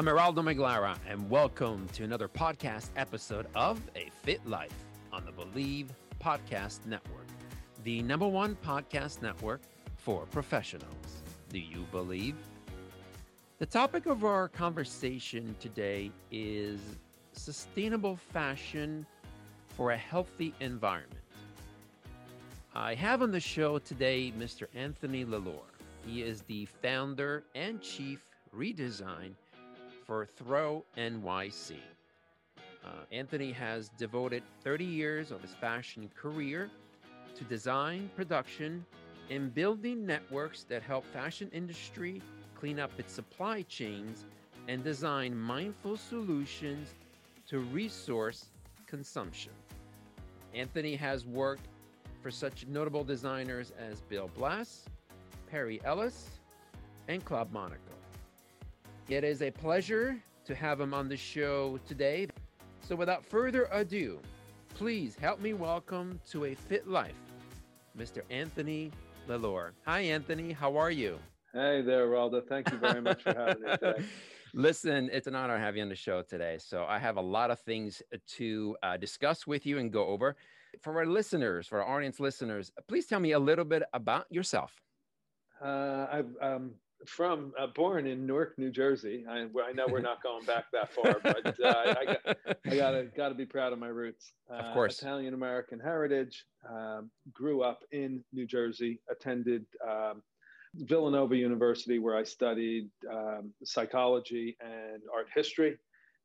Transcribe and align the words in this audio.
I'm 0.00 0.06
Eraldo 0.06 0.36
Maglara, 0.36 0.96
and 1.06 1.28
welcome 1.28 1.86
to 1.92 2.04
another 2.04 2.26
podcast 2.26 2.88
episode 2.96 3.46
of 3.54 3.78
A 3.94 4.08
Fit 4.22 4.40
Life 4.48 4.72
on 5.12 5.26
the 5.26 5.30
Bleav 5.30 5.88
Podcast 6.18 6.86
Network, 6.86 7.26
the 7.84 8.00
number 8.00 8.26
one 8.26 8.56
podcast 8.64 9.20
network 9.20 9.60
for 9.98 10.24
professionals. 10.24 11.22
Do 11.50 11.58
you 11.58 11.86
believe? 11.92 12.34
The 13.58 13.66
topic 13.66 14.06
of 14.06 14.24
our 14.24 14.48
conversation 14.48 15.54
today 15.60 16.10
is 16.32 16.80
sustainable 17.34 18.16
fashion 18.16 19.04
for 19.76 19.90
a 19.90 19.98
healthy 19.98 20.54
environment. 20.60 21.20
I 22.74 22.94
have 22.94 23.20
on 23.20 23.32
the 23.32 23.38
show 23.38 23.78
today 23.78 24.32
Mr. 24.38 24.64
Anthony 24.74 25.26
Lalor. 25.26 25.68
He 26.06 26.22
is 26.22 26.40
the 26.40 26.64
founder 26.64 27.44
and 27.54 27.82
chief 27.82 28.24
redesign 28.56 29.34
for 30.10 30.26
Throw 30.26 30.84
NYC. 30.98 31.76
Uh, 32.84 32.88
Anthony 33.12 33.52
has 33.52 33.90
devoted 33.90 34.42
30 34.64 34.84
years 34.84 35.30
of 35.30 35.40
his 35.40 35.54
fashion 35.54 36.10
career 36.20 36.68
to 37.36 37.44
design, 37.44 38.10
production, 38.16 38.84
and 39.30 39.54
building 39.54 40.04
networks 40.04 40.64
that 40.64 40.82
help 40.82 41.06
fashion 41.12 41.48
industry 41.52 42.20
clean 42.58 42.80
up 42.80 42.90
its 42.98 43.12
supply 43.12 43.62
chains 43.62 44.24
and 44.66 44.82
design 44.82 45.36
mindful 45.36 45.96
solutions 45.96 46.88
to 47.46 47.60
resource 47.60 48.46
consumption. 48.88 49.52
Anthony 50.52 50.96
has 50.96 51.24
worked 51.24 51.68
for 52.20 52.32
such 52.32 52.66
notable 52.66 53.04
designers 53.04 53.72
as 53.78 54.00
Bill 54.00 54.28
Blass, 54.36 54.86
Perry 55.48 55.80
Ellis, 55.84 56.30
and 57.06 57.24
Club 57.24 57.52
Monaco. 57.52 57.89
It 59.10 59.24
is 59.24 59.42
a 59.42 59.50
pleasure 59.50 60.22
to 60.44 60.54
have 60.54 60.80
him 60.80 60.94
on 60.94 61.08
the 61.08 61.16
show 61.16 61.80
today. 61.84 62.28
So, 62.80 62.94
without 62.94 63.24
further 63.24 63.68
ado, 63.72 64.20
please 64.76 65.16
help 65.16 65.40
me 65.40 65.52
welcome 65.52 66.20
to 66.30 66.44
a 66.44 66.54
fit 66.54 66.86
life, 66.86 67.16
Mr. 67.98 68.20
Anthony 68.30 68.92
Lalor. 69.28 69.72
Hi, 69.84 69.98
Anthony. 70.02 70.52
How 70.52 70.76
are 70.76 70.92
you? 70.92 71.18
Hey 71.52 71.82
there, 71.82 72.06
Raldo. 72.06 72.46
Thank 72.46 72.70
you 72.70 72.78
very 72.78 73.02
much 73.02 73.24
for 73.24 73.34
having 73.34 73.64
me 73.64 73.70
today. 73.82 74.04
Listen, 74.54 75.10
it's 75.12 75.26
an 75.26 75.34
honor 75.34 75.56
to 75.56 75.60
have 75.60 75.74
you 75.74 75.82
on 75.82 75.88
the 75.88 75.96
show 75.96 76.22
today. 76.22 76.58
So, 76.60 76.84
I 76.88 77.00
have 77.00 77.16
a 77.16 77.20
lot 77.20 77.50
of 77.50 77.58
things 77.58 78.02
to 78.36 78.76
uh, 78.84 78.96
discuss 78.96 79.44
with 79.44 79.66
you 79.66 79.78
and 79.78 79.92
go 79.92 80.06
over. 80.06 80.36
For 80.82 80.96
our 80.98 81.06
listeners, 81.06 81.66
for 81.66 81.82
our 81.82 81.96
audience 81.96 82.20
listeners, 82.20 82.70
please 82.86 83.06
tell 83.06 83.18
me 83.18 83.32
a 83.32 83.40
little 83.40 83.64
bit 83.64 83.82
about 83.92 84.26
yourself. 84.30 84.72
Uh, 85.60 86.06
I've 86.12 86.36
um, 86.40 86.74
from 87.06 87.52
uh, 87.58 87.66
born 87.68 88.06
in 88.06 88.26
Newark, 88.26 88.58
New 88.58 88.70
Jersey. 88.70 89.24
I, 89.28 89.46
I, 89.62 89.72
know 89.72 89.86
we're 89.88 90.00
not 90.00 90.22
going 90.22 90.44
back 90.44 90.66
that 90.72 90.92
far, 90.94 91.16
but 91.22 91.46
uh, 91.60 91.94
I, 91.98 92.04
got, 92.04 92.36
I 92.66 92.76
gotta 92.76 93.08
gotta 93.16 93.34
be 93.34 93.46
proud 93.46 93.72
of 93.72 93.78
my 93.78 93.88
roots. 93.88 94.32
Uh, 94.50 94.56
of 94.56 94.74
course, 94.74 94.98
Italian 95.00 95.34
American 95.34 95.80
heritage. 95.80 96.44
Um, 96.68 97.10
grew 97.32 97.62
up 97.62 97.80
in 97.92 98.22
New 98.32 98.46
Jersey. 98.46 99.00
Attended 99.10 99.64
um, 99.88 100.22
Villanova 100.74 101.36
University, 101.36 101.98
where 101.98 102.16
I 102.16 102.22
studied 102.22 102.90
um, 103.10 103.52
psychology 103.64 104.56
and 104.60 105.02
art 105.12 105.28
history, 105.34 105.76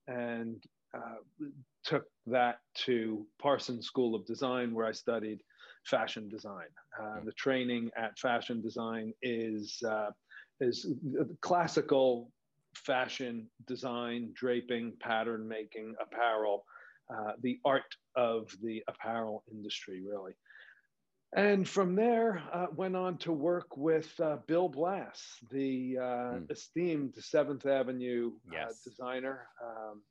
and 0.08 0.64
uh, 0.94 1.16
took 1.84 2.06
that 2.28 2.60
to 2.86 3.26
Parsons 3.42 3.86
School 3.86 4.16
of 4.16 4.26
Design, 4.26 4.74
where 4.74 4.86
I 4.86 4.92
studied 4.92 5.42
fashion 5.86 6.30
design. 6.30 6.68
Uh, 7.00 7.20
the 7.24 7.32
training 7.34 7.92
at 7.98 8.18
fashion 8.18 8.62
design 8.62 9.14
is 9.22 9.82
uh, 9.88 10.10
is 10.60 10.88
classical 11.42 12.32
fashion 12.76 13.48
design, 13.68 14.32
draping, 14.34 14.94
pattern 15.00 15.48
making, 15.48 15.96
apparel, 16.02 16.66
uh, 17.14 17.34
the 17.42 17.60
art 17.66 17.96
of 18.16 18.50
the 18.62 18.84
apparel 18.88 19.44
industry, 19.52 20.02
really. 20.08 20.34
And 21.36 21.68
from 21.68 21.96
there, 21.96 22.42
uh, 22.54 22.68
went 22.76 22.96
on 22.96 23.18
to 23.20 23.32
work 23.32 23.76
with 23.76 24.10
uh, 24.22 24.38
Bill 24.48 24.70
Blass, 24.70 25.22
the 25.52 25.96
mm. 25.96 26.52
esteemed 26.52 27.14
Seventh 27.20 27.66
Avenue 27.66 28.32
uh, 28.48 28.52
yes. 28.54 28.82
designer, 28.84 29.48
um, 29.62 30.02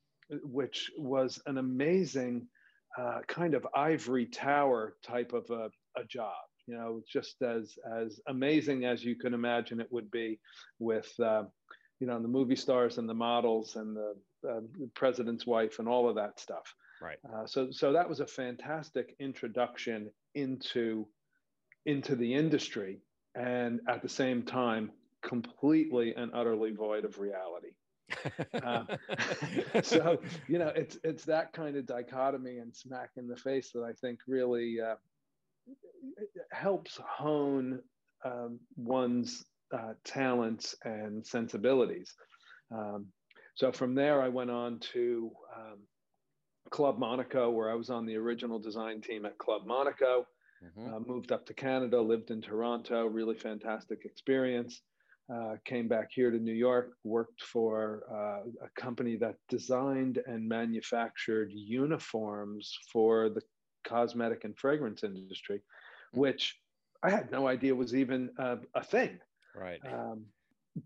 which 0.43 0.91
was 0.97 1.41
an 1.47 1.57
amazing 1.57 2.47
uh, 2.97 3.21
kind 3.27 3.55
of 3.55 3.65
ivory 3.75 4.25
tower 4.25 4.95
type 5.03 5.33
of 5.33 5.49
a, 5.49 5.69
a 5.99 6.05
job 6.07 6.35
you 6.67 6.75
know, 6.75 7.01
just 7.07 7.41
as 7.41 7.77
as 7.99 8.19
amazing 8.27 8.85
as 8.85 9.03
you 9.03 9.15
can 9.15 9.33
imagine 9.33 9.79
it 9.79 9.91
would 9.91 10.09
be 10.11 10.39
with, 10.79 11.11
uh, 11.19 11.43
you 11.99 12.07
know, 12.07 12.21
the 12.21 12.27
movie 12.27 12.55
stars 12.55 12.97
and 12.97 13.07
the 13.07 13.13
models 13.13 13.75
and 13.75 13.95
the, 13.95 14.15
uh, 14.47 14.61
the 14.79 14.89
president's 14.95 15.45
wife 15.45 15.79
and 15.79 15.87
all 15.87 16.09
of 16.09 16.15
that 16.15 16.39
stuff. 16.39 16.73
Right. 17.01 17.17
Uh, 17.31 17.45
so 17.45 17.69
so 17.71 17.93
that 17.93 18.07
was 18.07 18.19
a 18.19 18.27
fantastic 18.27 19.15
introduction 19.19 20.09
into 20.33 21.07
into 21.85 22.15
the 22.15 22.33
industry, 22.33 22.99
and 23.35 23.79
at 23.87 24.01
the 24.01 24.09
same 24.09 24.43
time, 24.43 24.91
completely 25.21 26.15
and 26.15 26.31
utterly 26.33 26.71
void 26.71 27.05
of 27.05 27.19
reality. 27.19 27.71
uh, 28.53 28.83
so 29.83 30.19
you 30.47 30.59
know 30.59 30.71
it's 30.75 30.97
it's 31.03 31.25
that 31.25 31.51
kind 31.53 31.75
of 31.75 31.85
dichotomy 31.85 32.59
and 32.59 32.75
smack 32.75 33.09
in 33.17 33.27
the 33.27 33.35
face 33.35 33.71
that 33.71 33.83
I 33.83 33.93
think 33.93 34.19
really 34.27 34.79
uh, 34.79 34.95
helps 36.51 36.97
hone 36.97 37.79
um, 38.23 38.59
one's 38.75 39.45
uh, 39.73 39.93
talents 40.03 40.75
and 40.83 41.25
sensibilities. 41.25 42.13
Um, 42.71 43.07
so 43.55 43.71
from 43.71 43.95
there, 43.95 44.21
I 44.21 44.27
went 44.27 44.51
on 44.51 44.79
to 44.93 45.31
um, 45.55 45.79
Club 46.71 46.97
Monaco, 46.97 47.49
where 47.49 47.69
I 47.69 47.75
was 47.75 47.89
on 47.89 48.05
the 48.05 48.15
original 48.15 48.59
design 48.59 49.01
team 49.01 49.25
at 49.25 49.37
Club 49.37 49.65
Monaco. 49.65 50.25
Mm-hmm. 50.63 50.93
Uh, 50.93 50.99
moved 50.99 51.31
up 51.31 51.45
to 51.45 51.53
Canada, 51.53 52.01
lived 52.01 52.31
in 52.31 52.41
Toronto, 52.41 53.05
really 53.05 53.35
fantastic 53.35 54.05
experience. 54.05 54.81
Uh, 55.33 55.55
came 55.65 55.87
back 55.87 56.09
here 56.11 56.29
to 56.29 56.37
New 56.37 56.53
York, 56.53 56.93
worked 57.03 57.41
for 57.41 58.03
uh, 58.11 58.47
a 58.65 58.69
company 58.79 59.15
that 59.17 59.35
designed 59.49 60.19
and 60.27 60.47
manufactured 60.47 61.51
uniforms 61.51 62.77
for 62.91 63.29
the 63.29 63.41
cosmetic 63.87 64.43
and 64.43 64.57
fragrance 64.57 65.03
industry, 65.03 65.57
mm-hmm. 65.57 66.19
which 66.19 66.57
I 67.03 67.09
had 67.09 67.31
no 67.31 67.47
idea 67.47 67.75
was 67.75 67.95
even 67.95 68.29
a, 68.37 68.57
a 68.73 68.83
thing. 68.83 69.19
Right. 69.55 69.79
Um, 69.91 70.25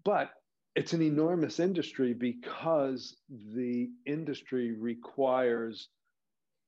but 0.03 0.31
it's 0.75 0.93
an 0.93 1.01
enormous 1.01 1.59
industry 1.59 2.13
because 2.13 3.15
the 3.55 3.89
industry 4.05 4.71
requires 4.71 5.89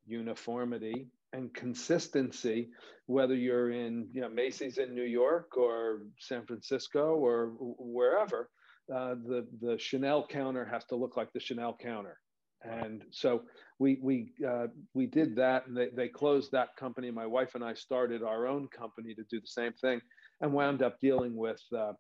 uniformity 0.06 1.08
and 1.34 1.54
consistency, 1.54 2.70
whether 3.06 3.36
you're 3.36 3.72
in 3.72 4.08
you 4.12 4.22
know, 4.22 4.30
Macy's 4.30 4.78
in 4.78 4.96
New 4.96 5.04
York 5.04 5.58
or 5.58 6.02
San 6.20 6.46
Francisco 6.46 7.16
or 7.16 7.54
wherever. 7.58 8.50
Uh, 8.94 9.16
the 9.26 9.48
the 9.62 9.78
Chanel 9.78 10.26
counter 10.28 10.66
has 10.66 10.84
to 10.86 10.96
look 10.96 11.16
like 11.16 11.32
the 11.34 11.40
Chanel 11.40 11.78
counter. 11.80 12.18
And 12.64 13.04
so 13.10 13.44
we 13.80 13.98
we 14.02 14.34
uh, 14.48 14.68
we 14.94 15.08
did 15.08 15.36
that, 15.38 15.68
and 15.68 15.76
they, 15.76 15.90
they 15.90 16.08
closed 16.08 16.52
that 16.52 16.76
company. 16.76 17.10
My 17.10 17.26
wife 17.26 17.56
and 17.56 17.64
I 17.64 17.74
started 17.74 18.22
our 18.22 18.46
own 18.48 18.68
company 18.68 19.16
to 19.16 19.24
do 19.30 19.42
the 19.42 19.48
same 19.48 19.74
thing, 19.74 20.02
and 20.42 20.54
wound 20.54 20.84
up 20.84 21.00
dealing 21.00 21.36
with 21.36 21.62
uh, 21.76 21.94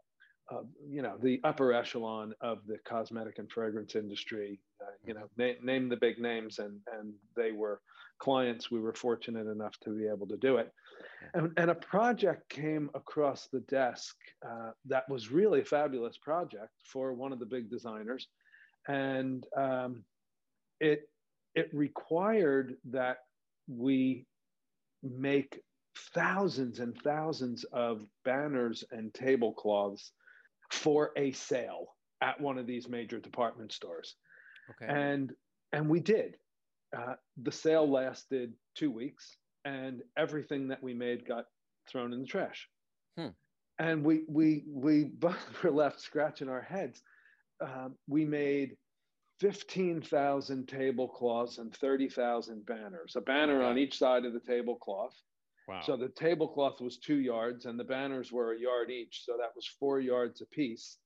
uh, 0.51 0.61
you 0.87 1.01
know 1.01 1.17
the 1.21 1.39
upper 1.43 1.73
echelon 1.73 2.33
of 2.41 2.59
the 2.67 2.77
cosmetic 2.85 3.39
and 3.39 3.51
fragrance 3.51 3.95
industry. 3.95 4.59
Uh, 4.81 4.91
you 5.05 5.13
know, 5.13 5.27
na- 5.37 5.59
name 5.63 5.89
the 5.89 5.97
big 5.97 6.19
names, 6.19 6.59
and 6.59 6.79
and 6.99 7.13
they 7.35 7.51
were 7.51 7.81
clients. 8.19 8.69
We 8.69 8.79
were 8.79 8.93
fortunate 8.93 9.47
enough 9.47 9.79
to 9.83 9.89
be 9.89 10.07
able 10.07 10.27
to 10.27 10.37
do 10.37 10.57
it, 10.57 10.71
and, 11.33 11.51
and 11.57 11.71
a 11.71 11.75
project 11.75 12.49
came 12.49 12.89
across 12.93 13.47
the 13.47 13.61
desk 13.61 14.15
uh, 14.47 14.71
that 14.85 15.09
was 15.09 15.31
really 15.31 15.61
a 15.61 15.65
fabulous 15.65 16.17
project 16.17 16.73
for 16.85 17.13
one 17.13 17.33
of 17.33 17.39
the 17.39 17.45
big 17.45 17.69
designers, 17.69 18.27
and 18.87 19.45
um, 19.57 20.03
it 20.81 21.03
it 21.55 21.69
required 21.73 22.75
that 22.89 23.17
we 23.67 24.25
make 25.03 25.61
thousands 26.13 26.79
and 26.79 26.95
thousands 27.03 27.63
of 27.71 28.01
banners 28.25 28.83
and 28.91 29.13
tablecloths 29.13 30.11
for 30.71 31.11
a 31.17 31.31
sale 31.31 31.95
at 32.21 32.39
one 32.39 32.57
of 32.57 32.67
these 32.67 32.87
major 32.87 33.19
department 33.19 33.71
stores. 33.71 34.15
Okay. 34.71 34.91
And 34.91 35.31
and 35.71 35.89
we 35.89 35.99
did. 35.99 36.35
Uh, 36.95 37.13
the 37.41 37.51
sale 37.51 37.89
lasted 37.89 38.53
two 38.75 38.91
weeks, 38.91 39.37
and 39.63 40.01
everything 40.17 40.67
that 40.67 40.83
we 40.83 40.93
made 40.93 41.25
got 41.25 41.45
thrown 41.89 42.11
in 42.13 42.21
the 42.21 42.27
trash. 42.27 42.67
Hmm. 43.17 43.29
And 43.79 44.03
we 44.03 44.23
we 44.27 44.63
we 44.67 45.05
both 45.05 45.45
were 45.63 45.71
left 45.71 46.01
scratching 46.01 46.49
our 46.49 46.61
heads. 46.61 47.01
Um, 47.61 47.95
we 48.07 48.25
made 48.25 48.75
fifteen 49.41 50.01
thousand 50.01 50.67
tablecloths 50.67 51.57
and 51.57 51.75
thirty 51.75 52.07
thousand 52.07 52.65
banners. 52.65 53.15
A 53.15 53.21
banner 53.21 53.63
on 53.63 53.77
each 53.79 53.97
side 53.97 54.23
of 54.23 54.33
the 54.33 54.39
tablecloth. 54.39 55.15
wow. 55.67 55.81
So 55.83 55.97
the 55.97 56.09
tablecloth 56.09 56.79
was 56.79 56.97
two 56.99 57.19
yards, 57.19 57.65
and 57.65 57.79
the 57.79 57.83
banners 57.83 58.31
were 58.31 58.53
a 58.53 58.59
yard 58.59 58.91
each. 58.91 59.23
So 59.25 59.33
that 59.37 59.51
was 59.55 59.65
four 59.79 59.99
yards 59.99 60.41
apiece. 60.41 60.97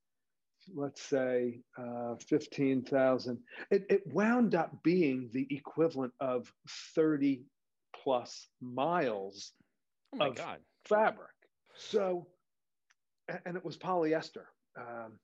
Let's 0.75 1.01
say 1.01 1.59
uh, 1.77 2.15
15,000. 2.27 3.37
It, 3.69 3.85
it 3.87 4.01
wound 4.07 4.55
up 4.55 4.71
being 4.83 5.29
the 5.31 5.47
equivalent 5.51 6.11
of 6.19 6.51
30 6.95 7.43
plus 8.03 8.47
miles 8.61 9.51
oh 10.13 10.17
my 10.17 10.27
of- 10.29 10.35
God. 10.35 10.57
fabric. 10.85 11.29
So, 11.77 12.25
and 13.45 13.55
it 13.55 13.63
was 13.63 13.77
polyester. 13.77 14.45
Um, 14.75 15.19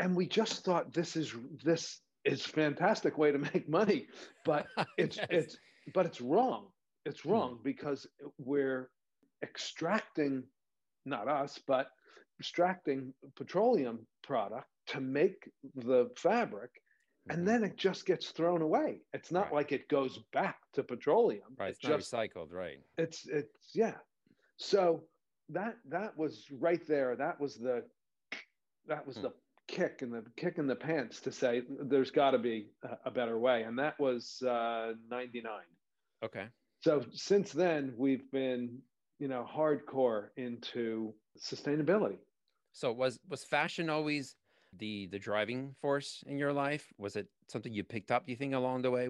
and, 0.00 0.14
we 0.14 0.26
just 0.26 0.64
thought 0.64 0.92
this 0.92 1.16
is 1.16 1.32
this 1.64 2.00
is 2.24 2.44
fantastic 2.44 3.18
way 3.18 3.32
to 3.32 3.38
make 3.54 3.68
money, 3.68 4.06
but 4.44 4.66
it's 4.98 5.16
Yes. 5.16 5.26
it's 5.30 5.58
but 5.94 6.06
it's 6.06 6.20
wrong. 6.20 6.68
It's 7.04 7.20
Hmm. 7.22 7.30
wrong 7.32 7.60
because 7.62 8.06
we're 8.38 8.90
extracting, 9.42 10.42
not 11.04 11.28
us, 11.28 11.58
but 11.66 11.88
extracting 12.40 13.12
petroleum 13.36 14.06
product 14.22 14.68
to 14.86 15.00
make 15.00 15.50
the 15.76 16.10
fabric, 16.16 16.70
and 17.30 17.46
then 17.46 17.62
it 17.64 17.76
just 17.76 18.06
gets 18.06 18.30
thrown 18.30 18.62
away. 18.62 19.00
It's 19.12 19.30
not 19.30 19.44
Right. 19.44 19.52
like 19.54 19.72
it 19.72 19.88
goes 19.88 20.18
back 20.32 20.58
to 20.72 20.82
petroleum. 20.82 21.54
right. 21.58 21.70
It's 21.70 21.78
It's 21.78 21.88
just 21.88 22.12
recycled. 22.12 22.52
Right. 22.52 22.78
it's 22.98 23.26
it's 23.26 23.74
yeah. 23.74 23.98
So 24.56 25.08
that 25.50 25.76
that 25.88 26.16
was 26.16 26.50
right 26.50 26.84
there. 26.86 27.16
That 27.16 27.38
was 27.40 27.56
the 27.58 27.84
that 28.86 29.06
was 29.06 29.16
Hmm. 29.16 29.22
the 29.22 29.34
kick 29.66 30.00
in 30.02 30.10
the 30.10 30.24
kick 30.36 30.58
in 30.58 30.66
the 30.66 30.76
pants 30.76 31.20
to 31.20 31.32
say 31.32 31.62
there's 31.80 32.10
got 32.10 32.32
to 32.32 32.38
be 32.38 32.68
a, 32.82 32.96
a 33.06 33.10
better 33.10 33.38
way, 33.38 33.62
and 33.62 33.78
that 33.78 33.98
was 33.98 34.42
uh, 34.42 34.92
'99. 35.10 35.52
Okay. 36.24 36.46
So 36.82 37.04
since 37.12 37.52
then, 37.52 37.94
we've 37.96 38.30
been, 38.30 38.78
you 39.18 39.28
know, 39.28 39.46
hardcore 39.50 40.28
into 40.36 41.14
sustainability. 41.38 42.18
So 42.72 42.92
was 42.92 43.18
was 43.28 43.44
fashion 43.44 43.88
always 43.88 44.36
the 44.78 45.06
the 45.06 45.18
driving 45.18 45.74
force 45.80 46.22
in 46.26 46.38
your 46.38 46.52
life? 46.52 46.92
Was 46.98 47.16
it 47.16 47.28
something 47.48 47.72
you 47.72 47.84
picked 47.84 48.10
up? 48.10 48.26
Do 48.26 48.32
you 48.32 48.36
think 48.36 48.54
along 48.54 48.82
the 48.82 48.90
way? 48.90 49.08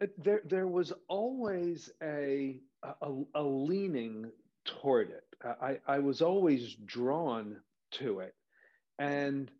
It- 0.00 0.22
there, 0.22 0.42
there 0.44 0.66
was 0.66 0.92
always 1.08 1.90
a, 2.02 2.60
a, 2.82 3.12
a 3.34 3.42
leaning 3.42 4.30
toward 4.64 5.10
it. 5.10 5.24
I, 5.62 5.78
I 5.86 5.98
was 6.00 6.20
always 6.20 6.74
drawn 6.84 7.56
to 7.92 8.20
it. 8.20 8.34
And, 8.98 9.50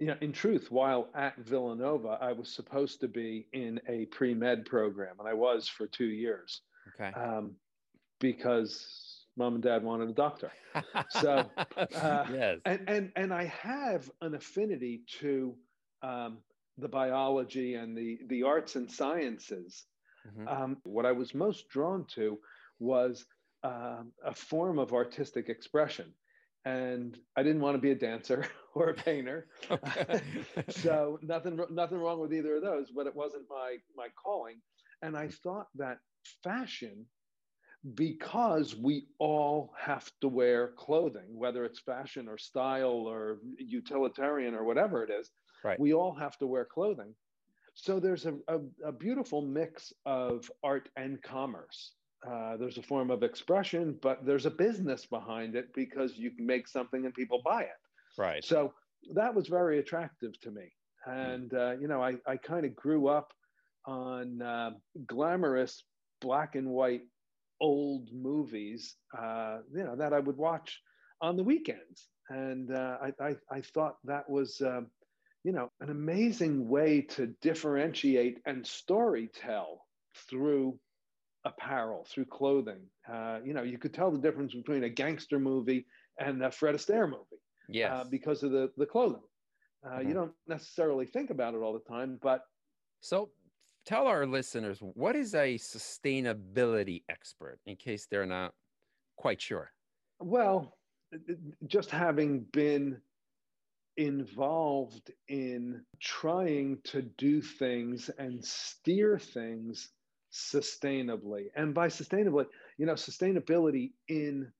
you 0.00 0.06
know, 0.08 0.16
in 0.22 0.32
truth, 0.32 0.70
while 0.70 1.10
at 1.14 1.36
Villanova, 1.38 2.18
I 2.20 2.32
was 2.32 2.48
supposed 2.52 3.00
to 3.00 3.08
be 3.08 3.48
in 3.52 3.80
a 3.88 4.06
pre 4.06 4.34
med 4.34 4.66
program, 4.66 5.16
and 5.20 5.28
I 5.28 5.34
was 5.34 5.68
for 5.68 5.86
two 5.86 6.06
years 6.08 6.62
Okay. 7.00 7.12
um, 7.18 7.56
because 8.20 9.26
mom 9.36 9.54
and 9.54 9.62
dad 9.62 9.82
wanted 9.84 10.08
a 10.10 10.14
doctor. 10.14 10.52
so, 11.10 11.50
uh, 11.76 12.24
yes. 12.32 12.58
and 12.64 12.88
and 12.88 13.12
and 13.16 13.32
I 13.34 13.44
have 13.44 14.10
an 14.22 14.34
affinity 14.34 15.02
to 15.20 15.56
um, 16.02 16.38
the 16.78 16.88
biology 16.88 17.74
and 17.74 17.96
the 17.96 18.18
the 18.28 18.42
arts 18.42 18.76
and 18.76 18.90
sciences. 18.90 19.86
Mhm. 20.28 20.48
Um, 20.48 20.76
what 20.84 21.06
I 21.06 21.12
was 21.12 21.34
most 21.34 21.68
drawn 21.68 22.06
to 22.14 22.38
was 22.78 23.26
um, 23.62 24.12
a 24.24 24.34
form 24.34 24.78
of 24.78 24.92
artistic 24.92 25.48
expression, 25.48 26.14
and 26.64 27.18
I 27.36 27.42
didn't 27.42 27.62
want 27.62 27.76
to 27.76 27.80
be 27.80 27.90
a 27.90 27.94
dancer 27.94 28.46
or 28.74 28.90
a 28.90 28.94
painter. 28.94 29.48
So 30.70 31.18
nothing 31.22 31.58
nothing 31.70 31.98
wrong 31.98 32.20
with 32.20 32.32
either 32.32 32.56
of 32.56 32.62
those, 32.62 32.90
but 32.90 33.06
it 33.06 33.14
wasn't 33.14 33.44
my 33.50 33.76
my 33.96 34.08
calling. 34.22 34.56
And 35.02 35.16
I 35.16 35.28
thought 35.28 35.68
that 35.76 35.98
fashion, 36.44 37.06
because 37.94 38.76
we 38.76 39.06
all 39.18 39.72
have 39.78 40.10
to 40.20 40.28
wear 40.28 40.68
clothing, 40.76 41.28
whether 41.38 41.64
it's 41.64 41.80
fashion 41.80 42.28
or 42.28 42.36
style 42.38 43.06
or 43.08 43.38
utilitarian 43.58 44.54
or 44.54 44.64
whatever 44.64 45.02
it 45.02 45.10
is, 45.10 45.30
Right. 45.64 45.78
we 45.80 45.92
all 45.94 46.14
have 46.14 46.36
to 46.38 46.46
wear 46.46 46.64
clothing. 46.64 47.14
So 47.74 48.00
there's 48.00 48.26
a, 48.26 48.34
a, 48.48 48.58
a 48.86 48.92
beautiful 48.92 49.42
mix 49.42 49.92
of 50.06 50.50
art 50.62 50.88
and 50.96 51.22
commerce. 51.22 51.92
Uh, 52.28 52.56
there's 52.56 52.78
a 52.78 52.82
form 52.82 53.10
of 53.10 53.22
expression, 53.22 53.98
but 54.02 54.24
there's 54.26 54.46
a 54.46 54.50
business 54.50 55.06
behind 55.06 55.54
it 55.54 55.72
because 55.74 56.16
you 56.18 56.30
can 56.30 56.46
make 56.46 56.68
something 56.68 57.04
and 57.06 57.14
people 57.14 57.40
buy 57.44 57.62
it. 57.62 57.80
right. 58.18 58.44
So 58.44 58.74
that 59.14 59.34
was 59.34 59.48
very 59.48 59.78
attractive 59.78 60.38
to 60.40 60.50
me. 60.50 60.72
And, 61.06 61.52
uh, 61.54 61.76
you 61.80 61.88
know, 61.88 62.02
I, 62.02 62.16
I 62.26 62.36
kind 62.36 62.66
of 62.66 62.76
grew 62.76 63.08
up 63.08 63.32
on 63.86 64.42
uh, 64.42 64.72
glamorous 65.06 65.84
black 66.20 66.56
and 66.56 66.68
white 66.68 67.02
old 67.60 68.10
movies, 68.12 68.96
uh, 69.16 69.58
you 69.74 69.84
know, 69.84 69.96
that 69.96 70.12
I 70.12 70.18
would 70.18 70.36
watch 70.36 70.80
on 71.20 71.36
the 71.36 71.44
weekends. 71.44 72.08
And 72.28 72.70
uh, 72.70 72.98
I, 73.02 73.24
I, 73.24 73.36
I 73.50 73.60
thought 73.60 73.96
that 74.04 74.28
was, 74.28 74.60
um, 74.60 74.88
you 75.42 75.52
know, 75.52 75.70
an 75.80 75.90
amazing 75.90 76.68
way 76.68 77.02
to 77.02 77.28
differentiate 77.40 78.38
and 78.46 78.66
story 78.66 79.30
tell 79.34 79.86
through 80.28 80.78
apparel, 81.44 82.04
through 82.04 82.26
clothing. 82.26 82.82
Uh, 83.08 83.40
you 83.44 83.54
know, 83.54 83.62
you 83.62 83.78
could 83.78 83.94
tell 83.94 84.10
the 84.10 84.18
difference 84.18 84.54
between 84.54 84.84
a 84.84 84.88
gangster 84.88 85.38
movie 85.38 85.86
and 86.18 86.42
a 86.42 86.50
Fred 86.50 86.74
Astaire 86.74 87.08
movie 87.08 87.40
Yes. 87.68 87.92
uh, 87.92 88.04
because 88.10 88.42
of 88.42 88.50
the, 88.52 88.70
the 88.76 88.86
clothing. 88.86 89.22
Uh, 89.84 89.98
Mhm. 89.98 90.08
You 90.08 90.14
don't 90.14 90.34
necessarily 90.46 91.06
think 91.06 91.30
about 91.30 91.54
it 91.54 91.58
all 91.58 91.72
the 91.72 91.80
time, 91.88 92.18
but 92.20 92.42
So 93.00 93.30
tell 93.86 94.06
our 94.06 94.26
listeners 94.26 94.78
what 94.80 95.16
is 95.16 95.34
a 95.34 95.54
sustainability 95.56 97.04
expert 97.08 97.58
in 97.66 97.76
case 97.76 98.06
they're 98.06 98.26
not 98.26 98.54
quite 99.16 99.40
sure. 99.40 99.72
well, 100.18 100.76
just 101.66 101.90
having 101.90 102.40
been 102.52 103.00
involved 103.96 105.10
in 105.28 105.84
trying 106.00 106.78
to 106.84 107.02
do 107.02 107.42
things 107.42 108.08
and 108.18 108.44
steer 108.44 109.18
things 109.18 109.90
sustainably. 110.32 111.46
And 111.56 111.74
by 111.74 111.88
sustainably, 111.88 112.46
you 112.78 112.86
know, 112.86 112.94
sustainability 112.94 113.92
in 114.08 114.50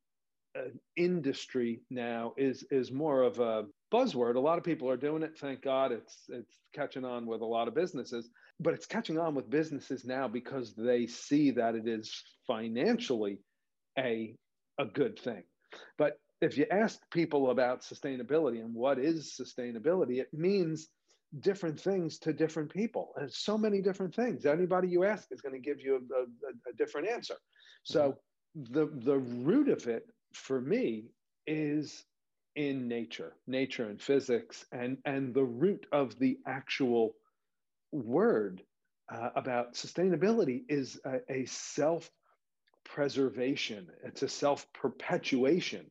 an 0.55 0.81
industry 0.97 1.81
now 1.91 2.35
is 2.37 2.65
is 2.71 2.91
more 2.91 3.23
of 3.23 3.39
a 3.39 3.67
buzzword. 3.93 4.37
A 4.37 4.41
lot 4.41 4.59
of 4.59 4.65
people 4.65 4.91
are 4.91 4.97
doing 4.97 5.23
it. 5.23 5.39
Thank 5.39 5.63
God, 5.63 5.93
it's 5.93 6.25
it's 6.29 6.59
catching 6.75 7.05
on 7.05 7.27
with 7.27 7.41
a 7.41 7.47
lot 7.47 7.69
of 7.69 7.75
businesses. 7.75 8.29
But 8.59 8.75
it's 8.75 8.87
catching 8.87 9.19
on 9.19 9.35
with 9.35 9.49
businesses 9.49 10.05
now 10.05 10.29
because 10.29 10.75
they 10.75 11.07
see 11.07 11.53
that 11.53 11.75
it 11.75 11.87
is 11.87 12.23
financially 12.47 13.39
a 13.99 14.35
a 14.79 14.87
good 14.87 15.19
thing. 15.19 15.45
But 15.99 16.19
if 16.41 16.57
you 16.57 16.67
ask 16.71 16.99
people 17.13 17.51
about 17.51 17.83
sustainability 17.83 18.61
and 18.61 18.75
what 18.75 18.99
is 18.99 19.39
sustainability, 19.41 20.21
it 20.21 20.33
means 20.33 20.89
different 21.39 21.79
things 21.81 22.19
to 22.19 22.33
different 22.33 22.73
people. 22.73 23.13
And 23.17 23.33
so 23.33 23.57
many 23.57 23.81
different 23.81 24.15
things. 24.15 24.47
Anybody 24.47 24.89
you 24.89 25.05
ask 25.05 25.29
is 25.31 25.41
going 25.41 25.55
to 25.55 25.61
give 25.61 25.81
you 25.81 25.97
a, 25.97 26.15
a, 26.21 26.71
a 26.71 26.77
different 26.77 27.09
answer. 27.09 27.37
So 27.85 28.19
the 28.55 28.87
the 29.05 29.19
root 29.19 29.69
of 29.69 29.87
it 29.87 30.07
for 30.33 30.61
me 30.61 31.11
is 31.47 32.05
in 32.57 32.89
nature, 32.89 33.37
nature 33.47 33.87
and 33.89 34.01
physics, 34.01 34.67
and 34.73 34.99
and 35.05 35.33
the 35.33 35.45
root 35.45 35.87
of 35.93 36.19
the 36.19 36.39
actual 36.47 37.15
word 37.93 38.63
uh, 39.13 39.31
about 39.37 39.75
sustainability 39.75 40.63
is 40.69 41.01
a, 41.05 41.21
a 41.33 41.45
self 41.47 42.11
preservation. 42.85 43.89
It's 44.05 44.23
a 44.23 44.29
self 44.29 44.67
perpetuation. 44.73 45.91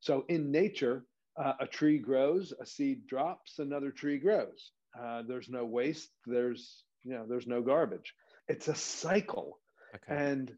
So 0.00 0.24
in 0.28 0.50
nature, 0.50 1.04
uh, 1.36 1.54
a 1.60 1.66
tree 1.66 1.98
grows, 1.98 2.52
a 2.60 2.66
seed 2.66 3.06
drops, 3.06 3.58
another 3.58 3.90
tree 3.90 4.18
grows. 4.18 4.72
Uh, 4.98 5.22
there's 5.26 5.48
no 5.48 5.64
waste. 5.64 6.10
There's 6.26 6.84
you 7.02 7.12
know 7.12 7.26
there's 7.28 7.46
no 7.46 7.62
garbage. 7.62 8.14
It's 8.48 8.68
a 8.68 8.74
cycle. 8.74 9.58
Okay. 9.94 10.22
And 10.22 10.52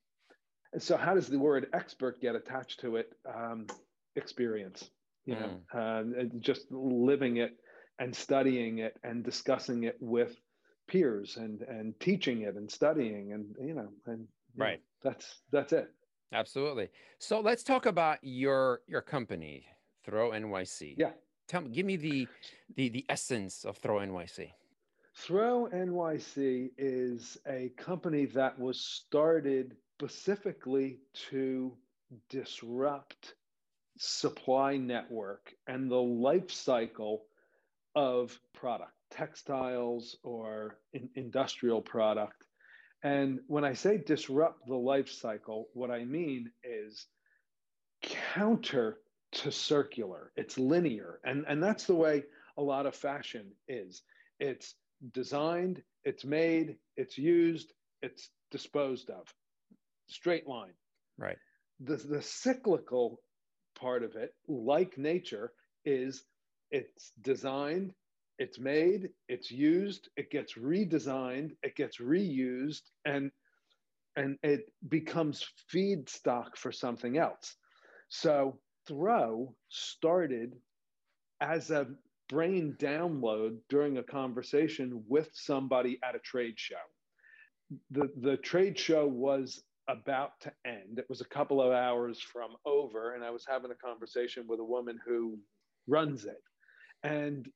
so, 0.79 0.97
how 0.97 1.15
does 1.15 1.29
the 1.29 1.39
word 1.39 1.69
expert 1.73 2.21
get 2.21 2.35
attached 2.35 2.81
to 2.81 2.97
it? 2.97 3.13
Um, 3.33 3.67
experience, 4.17 4.91
you 5.25 5.35
know, 5.35 5.61
um, 5.73 6.15
and 6.19 6.43
just 6.43 6.71
living 6.71 7.39
it 7.39 7.53
and 7.99 8.15
studying 8.15 8.79
it 8.79 8.95
and 9.03 9.25
discussing 9.25 9.85
it 9.85 9.97
with 10.01 10.37
peers 10.89 11.37
and 11.37 11.63
and 11.63 11.99
teaching 12.01 12.43
it 12.43 12.57
and 12.57 12.71
studying 12.71 13.33
and 13.33 13.47
you 13.67 13.75
know 13.75 13.89
and 14.07 14.21
you 14.21 14.59
know, 14.59 14.65
Right. 14.65 14.81
that's 15.03 15.41
that's 15.51 15.73
it. 15.73 15.89
Absolutely. 16.33 16.89
So 17.19 17.41
let's 17.41 17.63
talk 17.63 17.87
about 17.87 18.19
your 18.23 18.81
your 18.87 19.03
company, 19.03 19.67
Throw 20.05 20.31
NYC. 20.31 20.97
Yeah. 20.99 21.13
Tell 21.53 21.61
me, 21.61 21.69
give 21.69 21.87
me 21.87 21.97
the 21.97 22.29
the 22.77 22.89
the 22.89 23.05
essence 23.09 23.65
of 23.65 23.77
Throw 23.77 23.99
NYC. 23.99 24.51
Throw 25.15 25.69
NYC 25.73 26.71
is 26.79 27.37
a 27.47 27.71
company 27.77 28.25
that 28.27 28.59
was 28.59 28.81
started 28.81 29.77
specifically 29.99 30.99
to 31.31 31.77
disrupt 32.31 33.35
supply 33.99 34.79
network 34.79 35.53
and 35.67 35.91
the 35.91 36.01
life 36.01 36.51
cycle 36.51 37.25
of 37.95 38.39
product, 38.55 38.95
textiles 39.11 40.17
or 40.23 40.79
in 40.95 41.11
industrial 41.15 41.83
product. 41.83 42.43
And 43.05 43.41
when 43.47 43.65
I 43.65 43.75
say 43.75 43.99
disrupt 43.99 44.67
the 44.67 44.75
life 44.75 45.11
cycle, 45.11 45.69
what 45.75 45.91
I 45.91 46.05
mean 46.05 46.51
is 46.65 47.07
counter 48.01 49.02
to 49.33 49.51
circular. 49.51 50.33
It's 50.37 50.59
linear. 50.59 51.21
And, 51.25 51.45
and 51.49 51.63
that's 51.63 51.85
the 51.85 51.95
way 51.95 52.25
a 52.57 52.63
lot 52.63 52.87
of 52.87 52.95
fashion 52.95 53.53
is. 53.69 54.03
It's 54.39 54.75
designed, 55.13 55.83
it's 56.05 56.25
made, 56.25 56.77
it's 56.97 57.19
used, 57.19 57.73
it's 58.03 58.29
disposed 58.51 59.11
of. 59.11 59.33
Straight 60.09 60.47
line. 60.47 60.75
Right. 61.19 61.39
The, 61.81 61.97
the 61.97 62.23
cyclical 62.23 63.21
part 63.79 64.03
of 64.03 64.17
it, 64.17 64.35
like 64.47 64.99
nature, 64.99 65.53
is 65.85 66.25
it's 66.71 67.13
designed, 67.21 67.93
it's 68.39 68.59
made, 68.59 69.11
it's 69.29 69.51
used, 69.51 70.09
it 70.17 70.31
gets 70.31 70.55
redesigned, 70.55 71.53
it 71.63 71.77
gets 71.77 71.99
reused, 71.99 72.83
and 73.05 73.31
and 74.15 74.37
it 74.43 74.71
becomes 74.89 75.47
feedstock 75.73 76.57
for 76.57 76.71
something 76.71 77.17
else. 77.17 77.57
So 78.11 78.59
Throw 78.87 79.55
started 79.69 80.57
as 81.41 81.71
a 81.71 81.89
brain 82.29 82.77
download 82.79 83.59
during 83.69 83.99
a 83.99 84.03
conversation 84.03 85.05
with 85.09 85.29
somebody 85.35 85.99
at 86.03 86.15
a 86.15 86.21
trade 86.21 86.55
show. 86.57 86.77
The, 87.91 88.11
the 88.21 88.37
trade 88.39 88.79
show 88.79 89.07
was 89.07 89.63
about 89.89 90.41
to 90.41 90.53
end. 90.65 90.99
It 90.99 91.07
was 91.09 91.21
a 91.21 91.27
couple 91.27 91.61
of 91.61 91.73
hours 91.73 92.21
from 92.21 92.51
over, 92.65 93.15
and 93.15 93.25
I 93.25 93.31
was 93.31 93.45
having 93.49 93.71
a 93.71 93.75
conversation 93.75 94.45
with 94.49 94.61
a 94.61 94.65
woman 94.65 94.99
who 95.07 95.39
runs 95.87 96.25
it. 96.25 96.43
And 97.03 97.47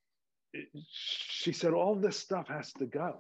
she 0.91 1.53
said, 1.53 1.73
All 1.73 1.95
this 1.95 2.19
stuff 2.19 2.49
has 2.49 2.73
to 2.75 2.87
go. 2.87 3.19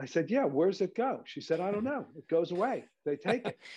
I 0.00 0.06
said, 0.06 0.30
Yeah, 0.30 0.44
where's 0.44 0.80
it 0.80 0.94
go? 0.94 1.22
She 1.24 1.40
said, 1.40 1.60
I 1.60 1.70
don't 1.70 1.84
know. 1.84 2.06
It 2.16 2.28
goes 2.28 2.50
away. 2.50 2.84
They 3.04 3.16
take 3.16 3.46
it. 3.46 3.58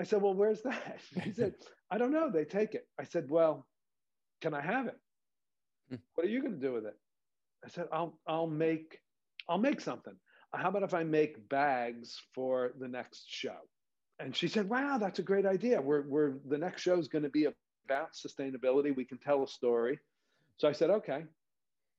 I 0.00 0.04
said, 0.04 0.22
Well, 0.22 0.34
where's 0.34 0.62
that? 0.62 1.00
She 1.24 1.32
said, 1.32 1.54
I 1.90 1.98
don't 1.98 2.12
know. 2.12 2.30
They 2.30 2.44
take 2.44 2.74
it. 2.74 2.86
I 2.98 3.04
said, 3.04 3.28
Well, 3.28 3.66
can 4.40 4.54
I 4.54 4.60
have 4.60 4.86
it? 4.86 4.96
Hmm. 5.90 5.96
What 6.14 6.26
are 6.26 6.30
you 6.30 6.40
going 6.40 6.58
to 6.58 6.66
do 6.66 6.72
with 6.72 6.86
it? 6.86 6.96
I 7.64 7.68
said, 7.68 7.88
I'll 7.92 8.18
I'll 8.26 8.46
make 8.46 8.98
I'll 9.48 9.58
make 9.58 9.80
something. 9.80 10.14
How 10.52 10.68
about 10.68 10.82
if 10.82 10.94
I 10.94 11.04
make 11.04 11.48
bags 11.48 12.20
for 12.34 12.72
the 12.78 12.88
next 12.88 13.24
show? 13.28 13.58
And 14.18 14.34
she 14.34 14.48
said, 14.48 14.68
Wow, 14.68 14.98
that's 14.98 15.18
a 15.18 15.22
great 15.22 15.46
idea. 15.46 15.80
We're, 15.80 16.02
we're 16.02 16.34
the 16.48 16.58
next 16.58 16.82
show 16.82 16.98
is 16.98 17.08
going 17.08 17.24
to 17.24 17.30
be 17.30 17.46
about 17.86 18.10
sustainability. 18.14 18.94
We 18.94 19.04
can 19.04 19.18
tell 19.18 19.42
a 19.42 19.48
story. 19.48 19.98
So 20.56 20.68
I 20.68 20.72
said, 20.72 20.90
Okay, 20.90 21.24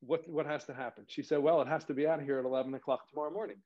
what 0.02 0.28
what 0.28 0.46
has 0.46 0.66
to 0.66 0.74
happen? 0.74 1.06
She 1.08 1.24
said, 1.24 1.40
Well, 1.40 1.62
it 1.62 1.68
has 1.68 1.86
to 1.86 1.94
be 1.94 2.08
out 2.08 2.20
of 2.20 2.26
here 2.26 2.40
at 2.40 2.46
11 2.46 2.74
o'clock 2.74 3.08
tomorrow 3.10 3.32
morning. 3.32 3.58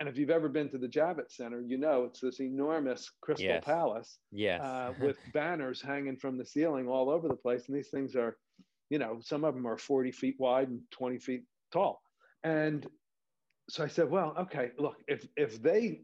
And 0.00 0.08
if 0.08 0.16
you've 0.16 0.30
ever 0.30 0.48
been 0.48 0.68
to 0.70 0.78
the 0.78 0.88
Javits 0.88 1.32
Center, 1.32 1.60
you 1.60 1.78
know 1.78 2.04
it's 2.04 2.20
this 2.20 2.40
enormous 2.40 3.10
crystal 3.20 3.46
yes. 3.46 3.64
palace 3.64 4.18
yes. 4.32 4.60
Uh, 4.60 4.92
with 5.00 5.16
banners 5.32 5.80
hanging 5.80 6.16
from 6.16 6.36
the 6.36 6.44
ceiling 6.44 6.88
all 6.88 7.08
over 7.08 7.28
the 7.28 7.36
place. 7.36 7.68
And 7.68 7.76
these 7.76 7.88
things 7.88 8.16
are, 8.16 8.36
you 8.90 8.98
know, 8.98 9.18
some 9.20 9.44
of 9.44 9.54
them 9.54 9.66
are 9.66 9.78
40 9.78 10.10
feet 10.10 10.36
wide 10.38 10.68
and 10.68 10.80
20 10.90 11.18
feet 11.18 11.42
tall. 11.72 12.02
And 12.42 12.86
so 13.68 13.84
I 13.84 13.88
said, 13.88 14.10
well, 14.10 14.34
okay, 14.38 14.70
look, 14.78 14.96
if 15.06 15.26
if 15.36 15.62
they 15.62 16.00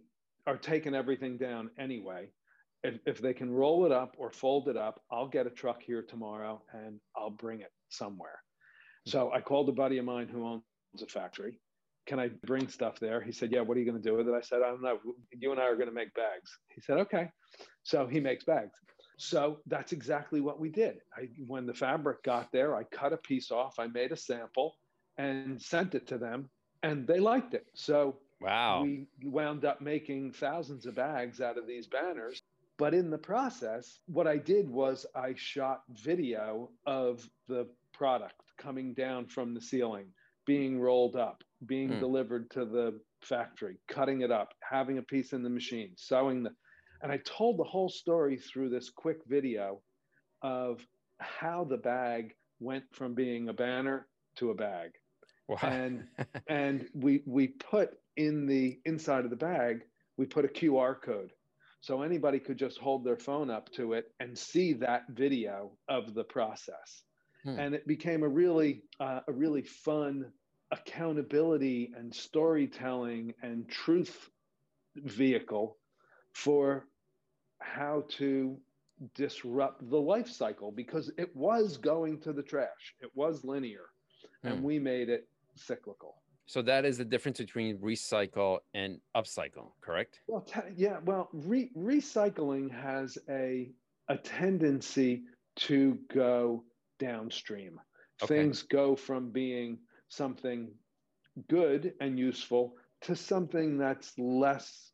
are 0.47 0.57
taking 0.57 0.95
everything 0.95 1.37
down 1.37 1.71
anyway, 1.79 2.31
if, 2.83 2.99
if 3.07 3.21
they 3.21 3.35
can 3.35 3.51
roll 3.51 3.85
it 3.85 3.93
up 3.93 4.15
or 4.19 4.31
fold 4.31 4.69
it 4.69 4.77
up, 4.77 5.03
I'll 5.11 5.29
get 5.29 5.47
a 5.47 5.51
truck 5.51 5.83
here 5.83 6.03
tomorrow 6.03 6.63
and 6.73 7.01
I'll 7.17 7.31
bring 7.31 7.61
it 7.61 7.73
somewhere. 7.91 8.41
So 9.07 9.33
I 9.33 9.41
called 9.41 9.69
a 9.69 9.73
buddy 9.73 9.99
of 9.99 10.05
mine 10.05 10.29
who 10.29 10.47
owns 10.47 10.63
a 11.03 11.07
factory. 11.07 11.61
Can 12.09 12.19
I 12.19 12.31
bring 12.47 12.69
stuff 12.69 12.99
there? 12.99 13.21
He 13.21 13.33
said, 13.33 13.53
Yeah, 13.53 13.61
what 13.61 13.77
are 13.77 13.81
you 13.81 13.87
going 13.91 14.03
to 14.03 14.09
do 14.09 14.17
with 14.17 14.27
it? 14.27 14.35
I 14.35 14.41
said, 14.41 14.61
I 14.65 14.71
don't 14.71 14.83
know. 14.83 14.99
You 15.31 15.53
and 15.53 15.61
I 15.61 15.65
are 15.65 15.77
going 15.77 15.89
to 15.89 15.95
make 15.95 16.13
bags. 16.15 16.59
He 16.75 16.81
said, 16.81 16.99
Okay. 16.99 17.29
So 17.85 18.07
he 18.07 18.19
makes 18.19 18.45
bags. 18.45 18.73
So 19.19 19.59
that's 19.67 19.93
exactly 19.93 20.41
what 20.41 20.59
we 20.59 20.71
did. 20.71 20.99
I, 21.17 21.29
when 21.47 21.67
the 21.67 21.75
fabric 21.75 22.23
got 22.23 22.51
there, 22.53 22.75
I 22.75 22.85
cut 22.85 23.13
a 23.13 23.17
piece 23.19 23.51
off, 23.51 23.75
I 23.79 23.89
made 23.89 24.13
a 24.13 24.17
sample 24.17 24.77
and 25.19 25.61
sent 25.61 25.95
it 25.95 26.07
to 26.09 26.19
them, 26.19 26.49
and 26.83 27.07
they 27.07 27.19
liked 27.19 27.53
it. 27.53 27.67
So 27.75 28.21
wow. 28.41 28.83
we 28.83 29.07
wound 29.25 29.65
up 29.65 29.81
making 29.81 30.33
thousands 30.33 30.87
of 30.87 30.95
bags 30.95 31.41
out 31.41 31.59
of 31.59 31.67
these 31.67 31.89
banners. 31.89 32.41
But 32.79 32.95
in 32.95 33.11
the 33.11 33.19
process, 33.19 33.99
what 34.07 34.29
I 34.29 34.37
did 34.37 34.71
was 34.71 35.05
I 35.17 35.35
shot 35.37 35.83
video 35.91 36.71
of 36.87 37.29
the 37.49 37.67
product 37.93 38.41
coming 38.57 38.95
down 38.95 39.27
from 39.27 39.53
the 39.53 39.61
ceiling, 39.61 40.07
being 40.49 40.81
rolled 40.81 41.15
up, 41.15 41.45
being 41.67 41.91
mm. 41.91 42.01
delivered 42.01 42.51
to 42.51 42.65
the 42.65 42.99
factory, 43.21 43.77
cutting 43.87 44.23
it 44.23 44.33
up, 44.33 44.55
having 44.63 44.97
a 44.97 45.03
piece 45.03 45.35
in 45.35 45.43
the 45.43 45.51
machine, 45.51 45.91
sewing 45.97 46.43
the. 46.43 46.51
And 47.03 47.13
I 47.13 47.19
told 47.19 47.59
the 47.59 47.65
whole 47.65 47.91
story 47.91 48.39
through 48.39 48.71
this 48.71 48.89
quick 48.89 49.19
video 49.29 49.83
of 50.43 50.81
how 51.21 51.65
the 51.65 51.77
bag 51.77 52.35
went 52.61 52.85
from 52.93 53.15
being 53.15 53.51
a 53.51 53.53
banner 53.53 54.09
to 54.37 54.51
a 54.51 54.55
bag. 54.55 54.93
Wow. 55.49 55.59
And 55.63 56.05
and 56.49 56.89
we 56.95 57.23
we 57.27 57.49
put 57.49 57.91
in 58.17 58.47
the 58.47 58.81
inside 58.87 59.25
of 59.25 59.31
the 59.31 59.37
bag, 59.37 59.83
we 60.17 60.25
put 60.25 60.47
a 60.47 60.49
QR 60.49 60.97
code. 61.01 61.31
So 61.83 62.01
anybody 62.01 62.41
could 62.41 62.57
just 62.57 62.79
hold 62.79 63.05
their 63.05 63.19
phone 63.19 63.51
up 63.51 63.71
to 63.73 63.93
it 63.93 64.07
and 64.19 64.37
see 64.37 64.73
that 64.75 65.03
video 65.11 65.73
of 65.89 66.15
the 66.15 66.25
process. 66.25 67.03
Hmm. 67.45 67.59
And 67.59 67.75
it 67.75 67.87
became 67.87 68.23
a 68.23 68.29
really 68.29 68.83
uh, 68.99 69.21
a 69.29 69.33
really 69.33 69.63
fun 69.63 70.33
accountability 70.71 71.91
and 71.97 72.15
storytelling 72.15 73.35
and 73.43 73.69
truth 73.69 74.29
vehicle 74.97 75.77
for 76.33 76.87
how 77.61 78.05
to 78.09 78.59
disrupt 79.15 79.89
the 79.91 79.97
life 79.97 80.29
cycle 80.29 80.73
because 80.73 81.11
it 81.17 81.35
was 81.35 81.77
going 81.77 82.21
to 82.21 82.33
the 82.33 82.43
trash. 82.43 82.95
It 83.01 83.11
was 83.15 83.45
linear, 83.45 83.87
hmm. 84.43 84.49
and 84.49 84.63
we 84.63 84.79
made 84.79 85.09
it 85.09 85.29
cyclical. 85.55 86.17
So 86.47 86.63
that 86.63 86.87
is 86.87 86.97
the 86.97 87.05
difference 87.05 87.39
between 87.39 87.77
recycle 87.79 88.61
and 88.73 89.01
upcycle, 89.15 89.73
correct? 89.83 90.21
Well, 90.27 90.41
t- 90.41 90.61
yeah. 90.77 90.99
Well, 91.05 91.29
re- 91.33 91.71
recycling 91.77 92.71
has 92.71 93.19
a 93.29 93.71
a 94.09 94.17
tendency 94.17 95.25
to 95.57 95.99
go 96.13 96.65
downstream. 96.99 97.79
Okay. 98.23 98.35
Things 98.35 98.63
go 98.63 98.97
from 98.97 99.31
being 99.31 99.79
something 100.09 100.69
good 101.49 101.95
and 102.01 102.19
useful 102.19 102.75
to 103.03 103.15
something 103.15 103.79
that's 103.79 104.19
less 104.19 104.93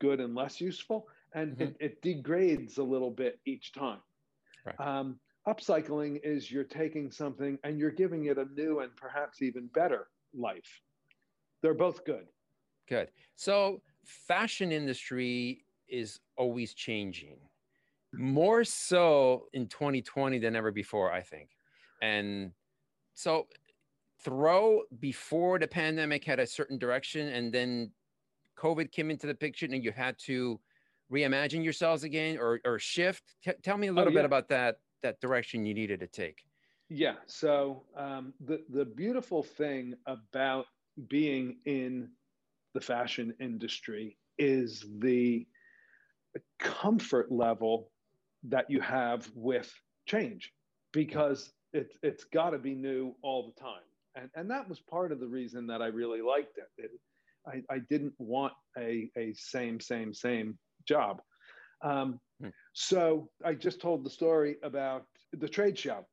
good 0.00 0.20
and 0.20 0.34
less 0.34 0.60
useful. 0.60 1.06
And 1.34 1.52
mm-hmm. 1.52 1.62
it, 1.62 1.76
it, 1.80 2.02
degrades 2.02 2.78
a 2.78 2.82
little 2.82 3.10
bit 3.10 3.38
each 3.44 3.72
time. 3.72 3.98
Right. 4.64 4.80
Um, 4.80 5.18
upcycling 5.46 6.20
is 6.24 6.50
you're 6.50 6.64
taking 6.64 7.10
something 7.10 7.58
and 7.64 7.78
you're 7.78 7.90
giving 7.90 8.26
it 8.26 8.38
a 8.38 8.46
new 8.54 8.80
and 8.80 8.94
perhaps 8.96 9.42
even 9.42 9.68
better 9.74 10.08
life. 10.34 10.80
They're 11.62 11.74
both 11.74 12.04
good. 12.04 12.26
Good. 12.88 13.10
So 13.36 13.82
fashion 14.04 14.72
industry 14.72 15.64
is 15.88 16.20
always 16.36 16.72
changing 16.72 17.36
more 18.14 18.64
so 18.64 19.48
in 19.52 19.66
2020 19.66 20.38
than 20.38 20.56
ever 20.56 20.70
before, 20.70 21.12
I 21.12 21.20
think. 21.20 21.50
And 22.00 22.52
so 23.14 23.46
throw 24.22 24.82
before 25.00 25.58
the 25.58 25.68
pandemic 25.68 26.24
had 26.24 26.40
a 26.40 26.46
certain 26.46 26.78
direction 26.78 27.28
and 27.28 27.52
then 27.52 27.90
COVID 28.58 28.90
came 28.90 29.10
into 29.10 29.26
the 29.26 29.34
picture 29.34 29.66
and 29.66 29.84
you 29.84 29.92
had 29.92 30.18
to 30.26 30.60
reimagine 31.12 31.62
yourselves 31.62 32.02
again 32.02 32.38
or, 32.38 32.60
or 32.64 32.78
shift. 32.78 33.22
T- 33.42 33.52
tell 33.62 33.78
me 33.78 33.86
a 33.86 33.92
little 33.92 34.12
oh, 34.12 34.14
yeah. 34.14 34.18
bit 34.18 34.24
about 34.24 34.48
that, 34.48 34.76
that 35.02 35.20
direction 35.20 35.64
you 35.64 35.74
needed 35.74 36.00
to 36.00 36.06
take. 36.06 36.42
Yeah. 36.88 37.14
So 37.26 37.84
um, 37.96 38.32
the, 38.44 38.62
the 38.70 38.84
beautiful 38.84 39.42
thing 39.42 39.94
about 40.06 40.66
being 41.08 41.58
in 41.66 42.08
the 42.74 42.80
fashion 42.80 43.34
industry 43.40 44.16
is 44.38 44.84
the 44.98 45.46
comfort 46.58 47.30
level 47.30 47.90
that 48.44 48.70
you 48.70 48.80
have 48.80 49.28
with 49.34 49.72
change 50.06 50.52
because 50.92 51.52
it's 51.72 51.98
it's 52.02 52.24
got 52.24 52.50
to 52.50 52.58
be 52.58 52.74
new 52.74 53.14
all 53.22 53.52
the 53.52 53.60
time 53.60 53.82
and 54.14 54.30
and 54.34 54.50
that 54.50 54.68
was 54.68 54.80
part 54.80 55.12
of 55.12 55.20
the 55.20 55.26
reason 55.26 55.66
that 55.66 55.82
i 55.82 55.86
really 55.86 56.22
liked 56.22 56.58
it, 56.58 56.68
it 56.76 56.90
I, 57.46 57.62
I 57.74 57.78
didn't 57.90 58.14
want 58.18 58.52
a, 58.76 59.10
a 59.16 59.32
same 59.34 59.80
same 59.80 60.12
same 60.12 60.58
job 60.86 61.22
um, 61.82 62.20
hmm. 62.40 62.48
so 62.72 63.28
i 63.44 63.54
just 63.54 63.80
told 63.80 64.04
the 64.04 64.10
story 64.10 64.56
about 64.62 65.04
the 65.32 65.48
trade 65.48 65.78
show 65.78 66.04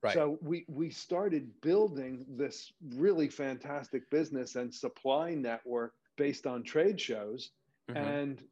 Right. 0.00 0.14
So 0.14 0.38
we 0.42 0.64
we 0.68 0.90
started 0.90 1.50
building 1.60 2.24
this 2.28 2.72
really 2.94 3.28
fantastic 3.28 4.08
business 4.10 4.54
and 4.54 4.72
supply 4.72 5.34
network 5.34 5.94
based 6.16 6.46
on 6.46 6.62
trade 6.62 7.00
shows, 7.00 7.50
Mhm. 7.88 7.96
and 7.96 8.48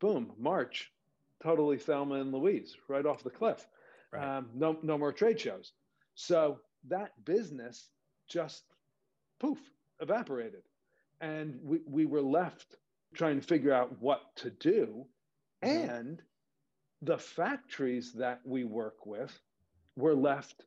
boom, 0.00 0.34
March, 0.38 0.92
totally 1.40 1.78
Thelma 1.78 2.16
and 2.16 2.32
Louise, 2.32 2.76
right 2.88 3.06
off 3.06 3.22
the 3.22 3.30
cliff. 3.30 3.68
Right. 4.12 4.38
Um, 4.38 4.50
no 4.54 4.78
no 4.82 4.98
more 4.98 5.12
trade 5.12 5.38
shows. 5.38 5.72
So 6.14 6.60
that 6.88 7.12
business 7.24 7.90
just 8.28 8.64
poof 9.40 9.58
evaporated, 10.00 10.62
and 11.20 11.58
we 11.62 11.80
we 11.86 12.06
were 12.06 12.22
left 12.22 12.76
trying 13.14 13.40
to 13.40 13.46
figure 13.46 13.72
out 13.72 14.00
what 14.00 14.34
to 14.36 14.50
do, 14.50 15.06
Mhm. 15.62 15.90
and 15.90 16.22
the 17.02 17.18
factories 17.18 18.12
that 18.14 18.40
we 18.44 18.64
work 18.64 19.06
with 19.06 19.40
were 19.96 20.14
left 20.14 20.66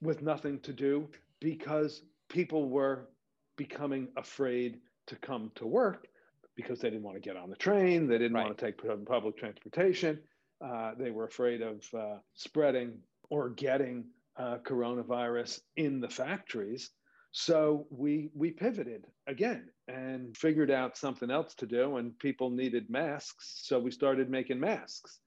with 0.00 0.22
nothing 0.22 0.60
to 0.60 0.72
do 0.72 1.10
because 1.40 2.02
people 2.28 2.68
were 2.68 3.08
becoming 3.56 4.08
afraid 4.16 4.80
to 5.06 5.16
come 5.16 5.50
to 5.54 5.66
work 5.66 6.06
because 6.54 6.80
they 6.80 6.90
didn't 6.90 7.02
want 7.02 7.16
to 7.16 7.20
get 7.20 7.36
on 7.36 7.50
the 7.50 7.56
train, 7.56 8.06
they 8.06 8.18
didn't 8.18 8.34
Right. 8.34 8.46
want 8.46 8.58
to 8.58 8.64
take 8.66 8.78
public 9.06 9.36
transportation, 9.36 10.22
uh, 10.60 10.94
they 10.94 11.10
were 11.10 11.24
afraid 11.24 11.62
of 11.62 11.82
uh, 11.94 12.18
spreading 12.34 13.02
or 13.30 13.50
getting 13.50 14.12
uh, 14.38 14.58
coronavirus 14.64 15.60
in 15.76 16.00
the 16.00 16.08
factories. 16.08 16.90
So 17.30 17.86
we 17.90 18.30
we 18.34 18.50
pivoted 18.50 19.06
again 19.26 19.68
and 19.86 20.36
figured 20.36 20.70
out 20.70 20.96
something 20.96 21.30
else 21.30 21.54
to 21.56 21.66
do, 21.66 21.96
and 21.96 22.18
people 22.18 22.50
needed 22.50 22.88
masks, 22.88 23.60
so 23.64 23.78
we 23.78 23.90
started 23.90 24.30
making 24.30 24.60
masks. 24.60 25.18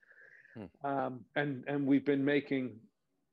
Hmm. 0.56 0.88
Um, 0.88 1.20
and 1.36 1.63
and 1.68 1.86
we've 1.86 2.06
been 2.06 2.25
making 2.25 2.80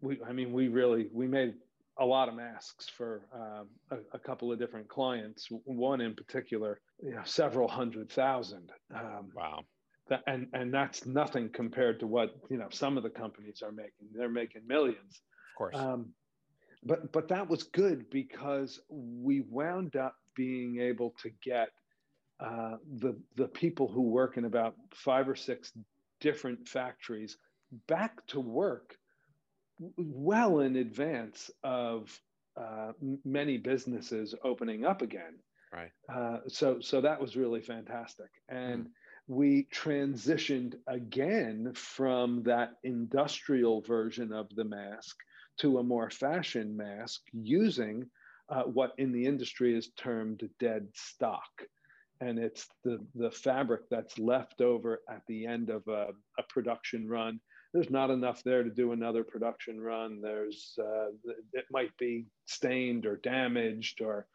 we 0.00 0.18
i 0.26 0.32
mean 0.32 0.52
we 0.52 0.68
really 0.68 1.08
we 1.12 1.26
made 1.26 1.54
a 2.00 2.04
lot 2.04 2.28
of 2.28 2.34
masks 2.34 2.88
for 2.88 3.22
um, 3.34 3.66
a, 3.90 4.16
a, 4.16 4.18
couple 4.18 4.52
of 4.52 4.58
different 4.58 4.88
clients 4.88 5.48
one 5.64 6.00
in 6.00 6.14
particular 6.14 6.80
you 7.02 7.10
know 7.10 7.22
several 7.24 7.66
hundred 7.66 8.10
thousand 8.10 8.70
um, 8.94 9.30
wow 9.34 9.60
that, 10.08 10.22
and 10.26 10.46
and 10.52 10.72
that's 10.72 11.06
nothing 11.06 11.48
compared 11.48 11.98
to 12.00 12.06
what 12.06 12.36
you 12.48 12.56
know 12.56 12.68
some 12.70 12.96
of 12.96 13.02
the 13.02 13.10
companies 13.10 13.62
are 13.62 13.72
making 13.72 14.06
they're 14.14 14.28
making 14.28 14.62
millions 14.66 15.22
course 15.58 15.76
um, 15.76 16.12
but 16.84 17.12
but 17.12 17.28
that 17.28 17.48
was 17.48 17.64
good 17.64 18.08
because 18.10 18.80
we 18.88 19.40
wound 19.40 19.96
up 19.96 20.16
being 20.34 20.80
able 20.80 21.14
to 21.22 21.30
get 21.42 21.70
uh, 22.40 22.76
the 22.98 23.16
the 23.36 23.48
people 23.48 23.88
who 23.88 24.02
work 24.02 24.36
in 24.36 24.44
about 24.44 24.74
five 24.94 25.28
or 25.28 25.36
six 25.36 25.72
different 26.20 26.68
factories 26.68 27.36
back 27.86 28.24
to 28.26 28.40
work 28.40 28.96
well 29.96 30.60
in 30.60 30.76
advance 30.76 31.50
of 31.62 32.20
uh, 32.56 32.92
many 33.24 33.56
businesses 33.56 34.34
opening 34.44 34.84
up 34.84 35.02
again. 35.02 35.38
Right. 35.72 35.90
Uh, 36.08 36.38
so 36.48 36.80
so 36.80 37.00
that 37.00 37.20
was 37.20 37.36
really 37.36 37.60
fantastic, 37.60 38.30
and 38.48 38.84
mm. 38.84 38.90
we 39.26 39.66
transitioned 39.74 40.76
again 40.86 41.72
from 41.74 42.42
that 42.44 42.74
industrial 42.84 43.82
version 43.82 44.32
of 44.32 44.48
the 44.54 44.64
mask 44.64 45.16
to 45.58 45.78
a 45.78 45.82
more 45.82 46.10
fashion 46.10 46.76
mask 46.76 47.22
using 47.32 48.08
uh, 48.48 48.62
what 48.62 48.92
in 48.98 49.12
the 49.12 49.26
industry 49.26 49.76
is 49.76 49.90
termed 49.96 50.48
dead 50.58 50.88
stock. 50.94 51.50
And 52.20 52.38
it's 52.38 52.66
the, 52.84 52.98
the 53.14 53.30
fabric 53.30 53.82
that's 53.90 54.18
left 54.18 54.60
over 54.60 55.02
at 55.08 55.22
the 55.28 55.46
end 55.46 55.70
of 55.70 55.86
a, 55.86 56.08
a 56.38 56.42
production 56.48 57.08
run 57.08 57.40
there's 57.72 57.90
not 57.90 58.10
enough 58.10 58.42
there 58.42 58.62
to 58.62 58.70
do 58.70 58.92
another 58.92 59.24
production 59.24 59.80
run. 59.80 60.20
There's 60.20 60.78
uh, 60.78 61.08
it 61.52 61.66
might 61.70 61.96
be 61.98 62.26
stained 62.46 63.04
or 63.04 63.16
damaged 63.16 64.00
or 64.00 64.26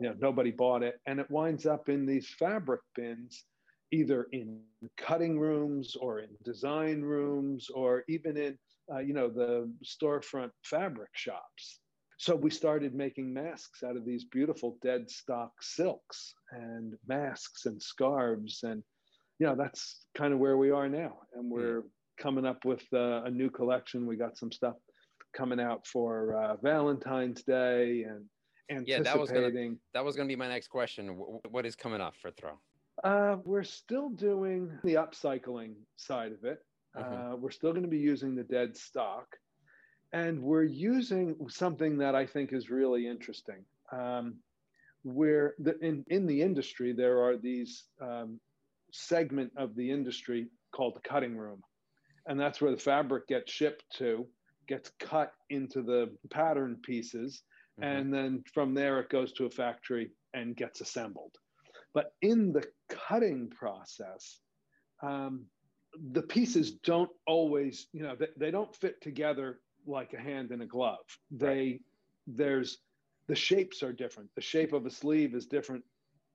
you 0.00 0.08
know 0.08 0.14
nobody 0.18 0.50
bought 0.50 0.82
it, 0.82 1.00
and 1.06 1.20
it 1.20 1.30
winds 1.30 1.66
up 1.66 1.88
in 1.88 2.04
these 2.04 2.28
fabric 2.38 2.80
bins, 2.96 3.44
either 3.92 4.26
in 4.32 4.60
cutting 4.96 5.38
rooms 5.38 5.96
or 5.96 6.20
in 6.20 6.28
design 6.44 7.02
rooms 7.02 7.68
or 7.70 8.04
even 8.08 8.36
in 8.36 8.58
uh, 8.92 8.98
you 8.98 9.12
know 9.12 9.28
the 9.28 9.70
storefront 9.84 10.50
fabric 10.64 11.10
shops. 11.12 11.80
So 12.18 12.36
we 12.36 12.50
started 12.50 12.94
making 12.94 13.32
masks 13.32 13.82
out 13.82 13.96
of 13.96 14.04
these 14.04 14.24
beautiful 14.24 14.76
dead 14.82 15.10
stock 15.10 15.52
silks 15.62 16.34
and 16.52 16.94
masks 17.06 17.64
and 17.64 17.82
scarves 17.82 18.60
and 18.62 18.82
you 19.38 19.46
know 19.46 19.54
that's 19.54 20.04
kind 20.14 20.34
of 20.34 20.38
where 20.38 20.58
we 20.58 20.70
are 20.70 20.88
now 20.88 21.16
and 21.34 21.50
we're 21.50 21.82
coming 22.20 22.44
up 22.44 22.64
with 22.64 22.82
uh, 22.92 23.22
a 23.24 23.30
new 23.30 23.50
collection. 23.50 24.06
We 24.06 24.16
got 24.16 24.36
some 24.36 24.52
stuff 24.52 24.76
coming 25.34 25.60
out 25.60 25.86
for 25.86 26.36
uh, 26.36 26.56
Valentine's 26.62 27.42
Day 27.42 28.02
and 28.02 28.24
anticipating. 28.70 28.86
Yeah, 28.86 29.02
that 29.02 29.18
was 29.18 29.30
gonna, 29.30 29.74
that 29.94 30.04
was 30.04 30.16
going 30.16 30.28
to 30.28 30.32
be 30.32 30.36
my 30.36 30.48
next 30.48 30.68
question. 30.68 31.08
What 31.50 31.66
is 31.66 31.74
coming 31.74 32.00
up 32.00 32.14
for 32.20 32.30
Throw? 32.30 32.60
Uh, 33.02 33.36
we're 33.44 33.64
still 33.64 34.10
doing 34.10 34.70
the 34.84 34.94
upcycling 34.94 35.72
side 35.96 36.32
of 36.32 36.44
it. 36.44 36.58
Mm-hmm. 36.96 37.32
Uh, 37.32 37.36
we're 37.36 37.50
still 37.50 37.70
going 37.70 37.84
to 37.84 37.88
be 37.88 37.98
using 37.98 38.34
the 38.34 38.44
dead 38.44 38.76
stock, 38.76 39.36
and 40.12 40.42
we're 40.42 40.64
using 40.64 41.36
something 41.48 41.98
that 41.98 42.14
I 42.14 42.26
think 42.26 42.52
is 42.52 42.70
really 42.70 43.06
interesting. 43.06 43.64
Um, 43.92 44.36
where 45.02 45.54
the, 45.58 45.78
in 45.80 46.04
in 46.08 46.26
the 46.26 46.42
industry 46.42 46.92
there 46.92 47.22
are 47.22 47.36
these 47.36 47.84
um, 48.02 48.38
segment 48.92 49.52
of 49.56 49.74
the 49.76 49.90
industry 49.90 50.48
called 50.72 50.94
the 50.94 51.08
cutting 51.08 51.36
room 51.36 51.62
and 52.26 52.38
that's 52.38 52.60
where 52.60 52.70
the 52.70 52.76
fabric 52.76 53.26
gets 53.28 53.50
shipped 53.50 53.84
to 53.90 54.26
gets 54.68 54.90
cut 55.00 55.32
into 55.48 55.82
the 55.82 56.10
pattern 56.30 56.76
pieces 56.82 57.42
mm-hmm. 57.80 57.88
and 57.88 58.12
then 58.12 58.42
from 58.52 58.74
there 58.74 59.00
it 59.00 59.08
goes 59.08 59.32
to 59.32 59.46
a 59.46 59.50
factory 59.50 60.10
and 60.34 60.56
gets 60.56 60.80
assembled 60.80 61.34
but 61.94 62.12
in 62.22 62.52
the 62.52 62.64
cutting 62.88 63.48
process 63.48 64.40
um, 65.02 65.46
the 66.12 66.22
pieces 66.22 66.72
don't 66.72 67.10
always 67.26 67.86
you 67.92 68.02
know 68.02 68.14
they, 68.18 68.28
they, 68.36 68.50
don't 68.50 68.74
fit 68.74 69.00
together 69.00 69.60
like 69.86 70.12
a 70.12 70.20
hand 70.20 70.50
in 70.50 70.60
a 70.60 70.66
glove. 70.66 70.98
They 71.30 71.46
right. 71.46 71.80
there's 72.26 72.78
the 73.26 73.34
shapes 73.34 73.82
are 73.82 73.92
different. 73.92 74.30
The 74.34 74.42
shape 74.42 74.72
of 74.72 74.86
a 74.86 74.90
sleeve 74.90 75.34
is 75.34 75.46
different 75.46 75.84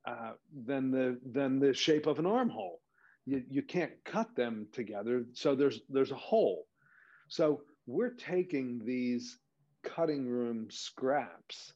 uh, 0.07 0.33
than 0.65 0.91
the 0.91 1.19
than 1.31 1.59
the 1.59 1.73
shape 1.73 2.07
of 2.07 2.19
an 2.19 2.25
armhole. 2.25 2.81
You, 3.25 3.43
you 3.49 3.63
can't 3.63 3.91
cut 4.03 4.35
them 4.35 4.67
together 4.71 5.25
so 5.33 5.55
there's 5.55 5.81
there's 5.89 6.11
a 6.11 6.15
hole. 6.15 6.65
So 7.27 7.61
we're 7.87 8.13
taking 8.13 8.83
these 8.85 9.39
cutting 9.83 10.27
room 10.27 10.67
scraps 10.69 11.73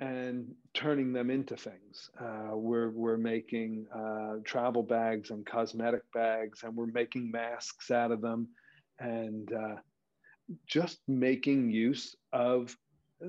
and 0.00 0.54
turning 0.72 1.12
them 1.12 1.30
into 1.30 1.56
things. 1.56 2.10
Uh, 2.18 2.56
we're, 2.56 2.90
we're 2.90 3.18
making 3.18 3.86
uh, 3.94 4.36
travel 4.44 4.82
bags 4.82 5.30
and 5.30 5.44
cosmetic 5.44 6.02
bags 6.12 6.62
and 6.64 6.74
we're 6.74 6.86
making 6.86 7.30
masks 7.30 7.90
out 7.90 8.10
of 8.10 8.22
them 8.22 8.48
and 8.98 9.52
uh, 9.52 9.76
just 10.66 10.98
making 11.06 11.70
use 11.70 12.16
of 12.32 12.74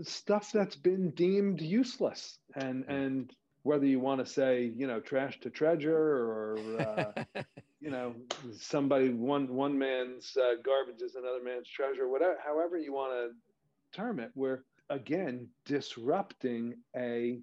stuff 0.03 0.51
that's 0.53 0.77
been 0.77 1.11
deemed 1.11 1.61
useless. 1.61 2.39
And 2.55 2.85
and 2.87 3.31
whether 3.63 3.85
you 3.85 3.99
want 3.99 4.19
to 4.19 4.31
say 4.31 4.71
you 4.75 4.87
know 4.87 4.99
trash 4.99 5.39
to 5.41 5.49
treasure 5.49 5.95
or 5.95 6.57
uh, 6.79 7.41
you 7.79 7.91
know 7.91 8.15
somebody 8.57 9.09
one 9.09 9.47
one 9.53 9.77
man's 9.77 10.35
uh, 10.37 10.55
garbage 10.63 11.01
is 11.01 11.15
another 11.15 11.43
man's 11.43 11.67
treasure 11.67 12.09
whatever 12.09 12.37
however 12.43 12.77
you 12.77 12.93
want 12.93 13.11
to 13.11 13.97
term 13.97 14.19
it 14.19 14.31
we're 14.35 14.61
again 14.91 15.47
disrupting 15.65 16.75
a 16.95 17.39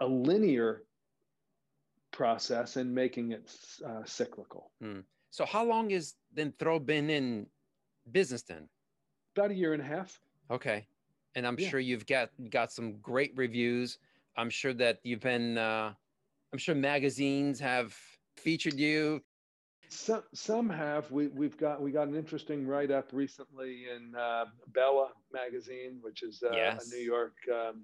a 0.00 0.06
linear 0.06 0.82
process 2.10 2.76
and 2.76 2.92
making 2.92 3.32
it 3.32 3.50
uh, 3.86 4.04
cyclical 4.04 4.70
hmm. 4.80 5.00
so 5.30 5.44
how 5.44 5.64
long 5.64 5.90
is 5.90 6.14
then 6.32 6.52
throw 6.58 6.78
been 6.78 7.10
in 7.10 7.46
business 8.10 8.42
then 8.42 8.68
about 9.36 9.50
a 9.50 9.54
year 9.54 9.72
and 9.72 9.82
a 9.82 9.86
half 9.86 10.20
okay 10.50 10.86
and 11.36 11.46
i'm 11.46 11.58
yeah. 11.58 11.68
sure 11.68 11.80
you've 11.80 12.06
got 12.06 12.30
got 12.50 12.72
some 12.72 12.98
great 13.00 13.32
reviews 13.36 13.98
I'm 14.36 14.50
sure 14.50 14.74
that 14.74 15.00
you've 15.04 15.20
been, 15.20 15.58
uh, 15.58 15.92
I'm 16.52 16.58
sure 16.58 16.74
magazines 16.74 17.60
have 17.60 17.96
featured 18.36 18.74
you. 18.78 19.22
Some 19.94 20.22
some 20.34 20.68
have. 20.70 21.10
We 21.10 21.28
we've 21.28 21.56
got 21.56 21.80
we 21.80 21.92
got 21.92 22.08
an 22.08 22.14
interesting 22.14 22.66
write 22.66 22.90
up 22.90 23.10
recently 23.12 23.84
in 23.94 24.14
uh, 24.14 24.46
Bella 24.68 25.08
magazine, 25.32 25.98
which 26.00 26.22
is 26.22 26.42
uh, 26.42 26.52
yes. 26.52 26.90
a 26.90 26.94
New 26.94 27.02
York 27.02 27.34
um, 27.52 27.82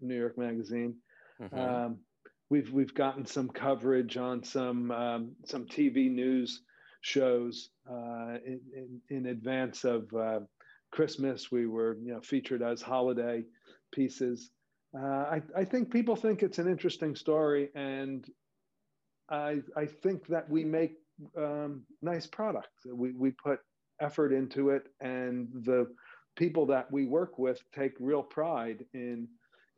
New 0.00 0.18
York 0.18 0.36
magazine. 0.36 0.96
Mm-hmm. 1.40 1.58
Um, 1.58 1.98
we've 2.50 2.70
we've 2.72 2.94
gotten 2.94 3.26
some 3.26 3.48
coverage 3.48 4.16
on 4.16 4.42
some 4.42 4.90
um, 4.90 5.32
some 5.44 5.66
TV 5.66 6.10
news 6.10 6.62
shows 7.00 7.70
uh, 7.90 8.38
in, 8.46 8.60
in, 8.76 9.00
in 9.08 9.26
advance 9.26 9.84
of 9.84 10.12
uh, 10.14 10.40
Christmas. 10.90 11.50
We 11.50 11.66
were 11.66 11.96
you 12.02 12.14
know 12.14 12.20
featured 12.20 12.62
as 12.62 12.82
holiday 12.82 13.44
pieces 13.92 14.50
uh, 14.94 15.00
I, 15.00 15.42
I 15.56 15.64
think 15.64 15.90
people 15.90 16.16
think 16.16 16.42
it's 16.42 16.58
an 16.58 16.68
interesting 16.68 17.16
story, 17.16 17.70
and 17.74 18.28
I, 19.30 19.62
I 19.76 19.86
think 19.86 20.26
that 20.26 20.50
we 20.50 20.64
make 20.64 20.96
um, 21.36 21.82
nice 22.00 22.26
product. 22.26 22.68
We, 22.86 23.12
we 23.12 23.30
put 23.30 23.60
effort 24.00 24.32
into 24.32 24.70
it, 24.70 24.84
and 25.00 25.48
the 25.64 25.86
people 26.36 26.66
that 26.66 26.90
we 26.90 27.04
work 27.04 27.38
with 27.38 27.62
take 27.74 27.92
real 27.98 28.22
pride 28.22 28.84
in 28.94 29.28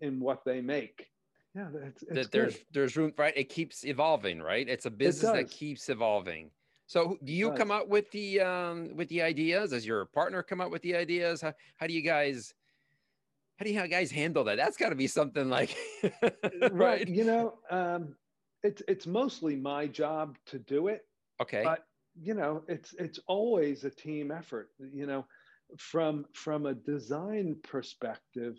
in 0.00 0.20
what 0.20 0.44
they 0.44 0.60
make. 0.60 1.06
Yeah, 1.54 1.68
it's, 1.84 2.02
it's 2.02 2.14
that 2.14 2.32
there's 2.32 2.56
good. 2.56 2.64
there's 2.72 2.96
room 2.96 3.12
right. 3.16 3.34
It 3.36 3.48
keeps 3.48 3.84
evolving, 3.84 4.42
right? 4.42 4.68
It's 4.68 4.86
a 4.86 4.90
business 4.90 5.32
that 5.32 5.50
keeps 5.50 5.88
evolving. 5.88 6.50
So 6.86 7.16
do 7.24 7.32
you 7.32 7.50
come 7.52 7.70
up 7.70 7.88
with 7.88 8.10
the 8.10 8.40
um 8.40 8.96
with 8.96 9.08
the 9.08 9.22
ideas? 9.22 9.70
Does 9.70 9.86
your 9.86 10.06
partner 10.06 10.42
come 10.42 10.60
up 10.60 10.70
with 10.70 10.82
the 10.82 10.96
ideas? 10.96 11.40
How 11.40 11.52
how 11.76 11.86
do 11.86 11.94
you 11.94 12.02
guys 12.02 12.54
how 13.56 13.64
do 13.64 13.72
you 13.72 13.86
guys 13.86 14.10
handle 14.10 14.44
that? 14.44 14.56
That's 14.56 14.76
got 14.76 14.88
to 14.88 14.96
be 14.96 15.06
something 15.06 15.48
like 15.48 15.76
right. 16.72 17.08
You 17.08 17.24
know, 17.24 17.54
um, 17.70 18.16
it's 18.62 18.82
it's 18.88 19.06
mostly 19.06 19.54
my 19.54 19.86
job 19.86 20.36
to 20.46 20.58
do 20.58 20.88
it, 20.88 21.02
Okay. 21.40 21.74
but 21.74 21.80
you 22.14 22.34
know, 22.34 22.64
it's 22.68 22.94
it's 22.94 23.18
always 23.26 23.84
a 23.84 23.90
team 23.90 24.30
effort. 24.30 24.70
You 24.78 25.06
know, 25.06 25.26
from 25.78 26.26
from 26.34 26.66
a 26.66 26.74
design 26.74 27.60
perspective, 27.62 28.56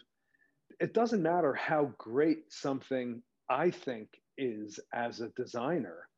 it 0.80 0.94
doesn't 0.94 1.24
matter 1.24 1.54
how 1.54 1.94
great 1.98 2.52
something 2.52 3.24
I 3.50 3.72
think 3.72 4.10
is 4.38 4.80
as 4.94 5.22
a 5.22 5.30
designer. 5.30 6.10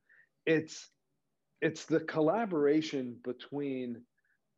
It's 0.45 0.91
it's 1.61 1.85
the 1.85 1.99
collaboration 2.01 3.19
between 3.23 4.05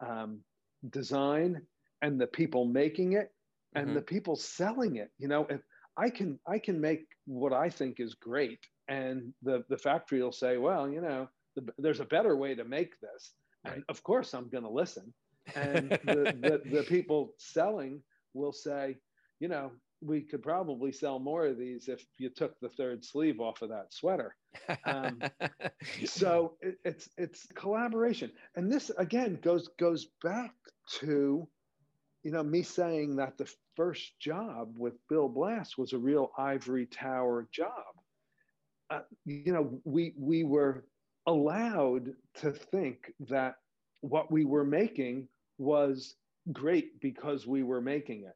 um, 0.06 0.44
design 0.90 1.68
and 2.02 2.20
the 2.20 2.28
people 2.28 2.66
making 2.66 3.14
it 3.14 3.30
and 3.76 3.96
Mhm. 3.96 3.98
the 3.98 4.02
people 4.02 4.36
selling 4.36 4.98
it. 4.98 5.12
You 5.18 5.28
know, 5.28 5.46
if 5.50 5.62
I 5.98 6.10
can 6.10 6.40
I 6.48 6.60
can 6.60 6.82
make 6.82 7.08
what 7.26 7.54
I 7.54 7.70
think 7.70 8.00
is 8.00 8.16
great, 8.16 8.60
and 8.88 9.34
the 9.42 9.64
the 9.70 9.78
factory 9.78 10.22
will 10.24 10.32
say, 10.32 10.58
well, 10.58 10.90
you 10.90 11.02
know, 11.02 11.30
the, 11.56 11.68
there's 11.78 12.00
a 12.00 12.06
better 12.06 12.36
way 12.36 12.56
to 12.56 12.64
make 12.64 13.00
this, 13.00 13.34
and 13.66 13.84
of 13.90 14.04
course 14.04 14.34
I'm 14.34 14.50
going 14.50 14.64
to 14.64 14.70
listen. 14.70 15.14
And 15.56 15.90
the, 16.06 16.36
the 16.42 16.62
the 16.70 16.84
people 16.84 17.34
selling 17.38 18.02
will 18.34 18.54
say, 18.54 18.98
you 19.40 19.48
know, 19.48 19.72
we 20.02 20.22
could 20.22 20.42
probably 20.42 20.92
sell 20.92 21.20
more 21.20 21.46
of 21.48 21.58
these 21.58 21.88
if 21.88 22.06
you 22.18 22.30
took 22.30 22.60
the 22.60 22.70
third 22.70 23.04
sleeve 23.04 23.40
off 23.40 23.62
of 23.62 23.70
that 23.70 23.94
sweater. 23.94 24.36
um, 24.86 25.22
so 26.06 26.56
it, 26.62 26.78
it's 26.86 27.10
it's 27.18 27.46
collaboration 27.54 28.32
and 28.56 28.72
this 28.72 28.90
again 28.98 29.38
goes 29.42 29.70
goes 29.80 30.08
back 30.24 30.54
to 30.88 31.48
you 32.24 32.32
know 32.32 32.44
me 32.44 32.64
saying 32.64 33.16
that 33.16 33.38
the 33.38 33.52
first 33.76 34.20
job 34.20 34.74
with 34.76 34.94
bill 35.08 35.30
blass 35.30 35.78
was 35.78 35.94
a 35.94 35.98
real 35.98 36.32
ivory 36.38 36.88
tower 36.88 37.48
job 37.52 37.94
uh, 38.90 39.02
you 39.26 39.54
know 39.54 39.80
we 39.86 40.14
we 40.18 40.44
were 40.44 40.86
allowed 41.28 42.10
to 42.36 42.52
think 42.52 43.14
that 43.30 43.56
what 44.02 44.32
we 44.32 44.46
were 44.46 44.66
making 44.66 45.28
was 45.58 46.16
great 46.52 47.00
because 47.02 47.48
we 47.48 47.64
were 47.64 47.82
making 47.82 48.24
it 48.24 48.34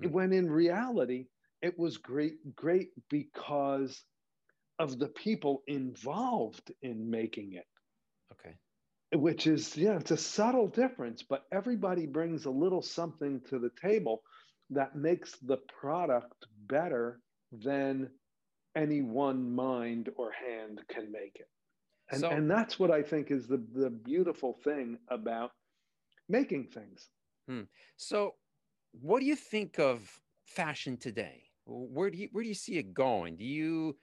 Hmm. 0.00 0.10
when 0.12 0.32
in 0.32 0.50
reality 0.50 1.26
it 1.62 1.78
was 1.78 1.98
great 1.98 2.56
great 2.56 2.90
because 3.10 4.04
of 4.78 4.98
the 4.98 5.08
people 5.08 5.62
involved 5.68 6.72
in 6.82 7.10
making 7.10 7.54
it 7.54 7.66
okay. 8.32 8.56
which 9.14 9.46
is 9.46 9.76
yeah 9.76 9.96
it's 9.98 10.10
a 10.12 10.16
subtle 10.16 10.68
difference 10.68 11.22
but 11.22 11.44
everybody 11.52 12.06
brings 12.06 12.46
a 12.46 12.50
little 12.50 12.82
something 12.82 13.40
to 13.50 13.58
the 13.58 13.70
table 13.82 14.22
that 14.70 14.96
makes 14.96 15.36
the 15.42 15.58
product 15.80 16.46
better 16.68 17.20
than 17.52 18.10
any 18.76 19.02
one 19.02 19.54
mind 19.54 20.10
or 20.16 20.32
hand 20.32 20.80
can 20.88 21.12
make 21.12 21.36
it 21.36 21.48
and, 22.10 22.20
So- 22.20 22.30
and 22.30 22.50
that's 22.50 22.78
what 22.78 22.90
i 22.90 23.02
think 23.02 23.30
is 23.30 23.46
the, 23.46 23.62
the 23.74 23.90
beautiful 23.90 24.52
thing 24.64 24.98
about 25.08 25.52
making 26.28 26.64
things 26.66 27.08
So, 27.96 28.34
what 28.92 29.20
do 29.20 29.26
you 29.26 29.36
think 29.36 29.78
of 29.78 29.98
fashion 30.46 30.96
today? 30.96 31.42
Where 31.66 32.10
do 32.10 32.16
you 32.18 32.28
where 32.32 32.42
do 32.42 32.48
you 32.48 32.54
see 32.54 32.78
it 32.78 32.94
going? 32.94 33.36
Do 33.36 33.44
you 33.44 33.96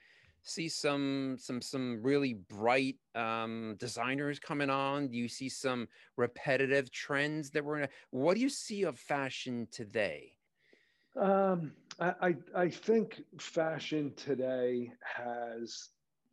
see 0.43 0.69
some 0.69 1.37
some 1.39 1.61
some 1.61 2.01
really 2.03 2.33
bright 2.33 2.97
um, 3.15 3.75
designers 3.79 4.39
coming 4.39 4.69
on? 4.69 5.07
Do 5.07 5.17
you 5.17 5.27
see 5.27 5.49
some 5.49 5.87
repetitive 6.17 6.91
trends 6.91 7.49
that 7.51 7.63
we're 7.65 7.79
in? 7.79 7.89
What 8.11 8.35
do 8.35 8.41
you 8.41 8.49
see 8.49 8.83
of 8.83 8.99
fashion 8.99 9.67
today? 9.71 10.37
Um, 11.19 11.73
I, 11.99 12.13
I, 12.21 12.35
I 12.55 12.69
think 12.69 13.21
fashion 13.39 14.13
today 14.15 14.93
has 15.03 15.89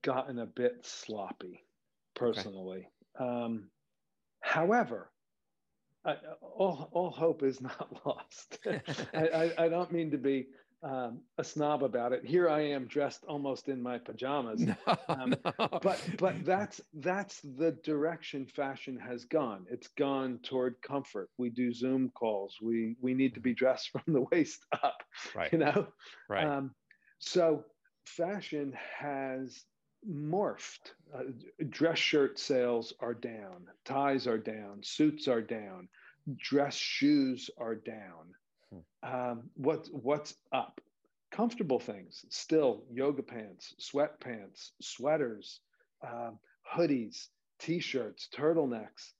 gotten 0.08 0.40
a 0.40 0.46
bit 0.46 0.86
sloppy, 0.86 1.64
personally. 2.14 2.90
Um, 3.18 3.70
however, 4.42 5.10
I, 6.04 6.16
all, 6.42 6.88
all 6.92 7.10
hope 7.10 7.42
is 7.42 7.60
not 7.60 7.88
lost. 8.06 8.58
I, 9.14 9.28
I, 9.28 9.64
I 9.64 9.68
don't 9.68 9.92
mean 9.92 10.10
to 10.12 10.18
be 10.18 10.48
um, 10.82 11.22
a 11.38 11.44
snob 11.44 11.82
about 11.84 12.12
it. 12.12 12.24
Here 12.24 12.48
I 12.48 12.60
am 12.60 12.86
dressed 12.86 13.24
almost 13.28 13.68
in 13.68 13.82
my 13.82 13.98
pajamas. 13.98 14.66
No, 14.86 14.96
Um, 15.08 15.38
no. 15.58 15.80
but 15.80 16.00
but 16.18 16.44
that's 16.44 16.80
that's 16.94 17.40
the 17.42 17.72
direction 17.84 18.46
fashion 18.46 18.98
has 18.98 19.24
gone 19.24 19.66
it's 19.70 19.88
gone 19.88 20.38
toward 20.42 20.80
comfort 20.82 21.30
we 21.38 21.50
do 21.50 21.72
zoom 21.72 22.10
calls 22.14 22.56
we 22.62 22.96
we 23.00 23.14
need 23.14 23.34
to 23.34 23.40
be 23.40 23.54
dressed 23.54 23.90
from 23.90 24.02
the 24.14 24.22
waist 24.32 24.64
up 24.82 25.02
right, 25.34 25.52
you 25.52 25.58
know 25.58 25.88
right. 26.28 26.48
um, 26.48 26.74
so 27.18 27.64
fashion 28.06 28.72
has 28.98 29.64
morphed. 30.06 30.92
Uh, 31.14 31.24
dress 31.68 31.98
shirt 31.98 32.38
sales 32.38 32.92
are 33.00 33.14
down. 33.14 33.66
Ties 33.84 34.26
are 34.26 34.38
down. 34.38 34.82
Suits 34.82 35.28
are 35.28 35.42
down. 35.42 35.88
Dress 36.36 36.74
shoes 36.74 37.50
are 37.58 37.74
down. 37.74 38.34
Um, 39.02 39.50
what 39.54 39.88
what's 39.92 40.34
up? 40.52 40.80
Comfortable 41.30 41.78
things. 41.80 42.24
Still 42.28 42.84
yoga 42.90 43.22
pants 43.22 43.74
sweatpants 43.80 44.72
sweaters 44.80 45.60
um, 46.06 46.38
hoodies 46.74 47.28
t-shirts 47.58 48.28
turtlenecks. 48.34 49.12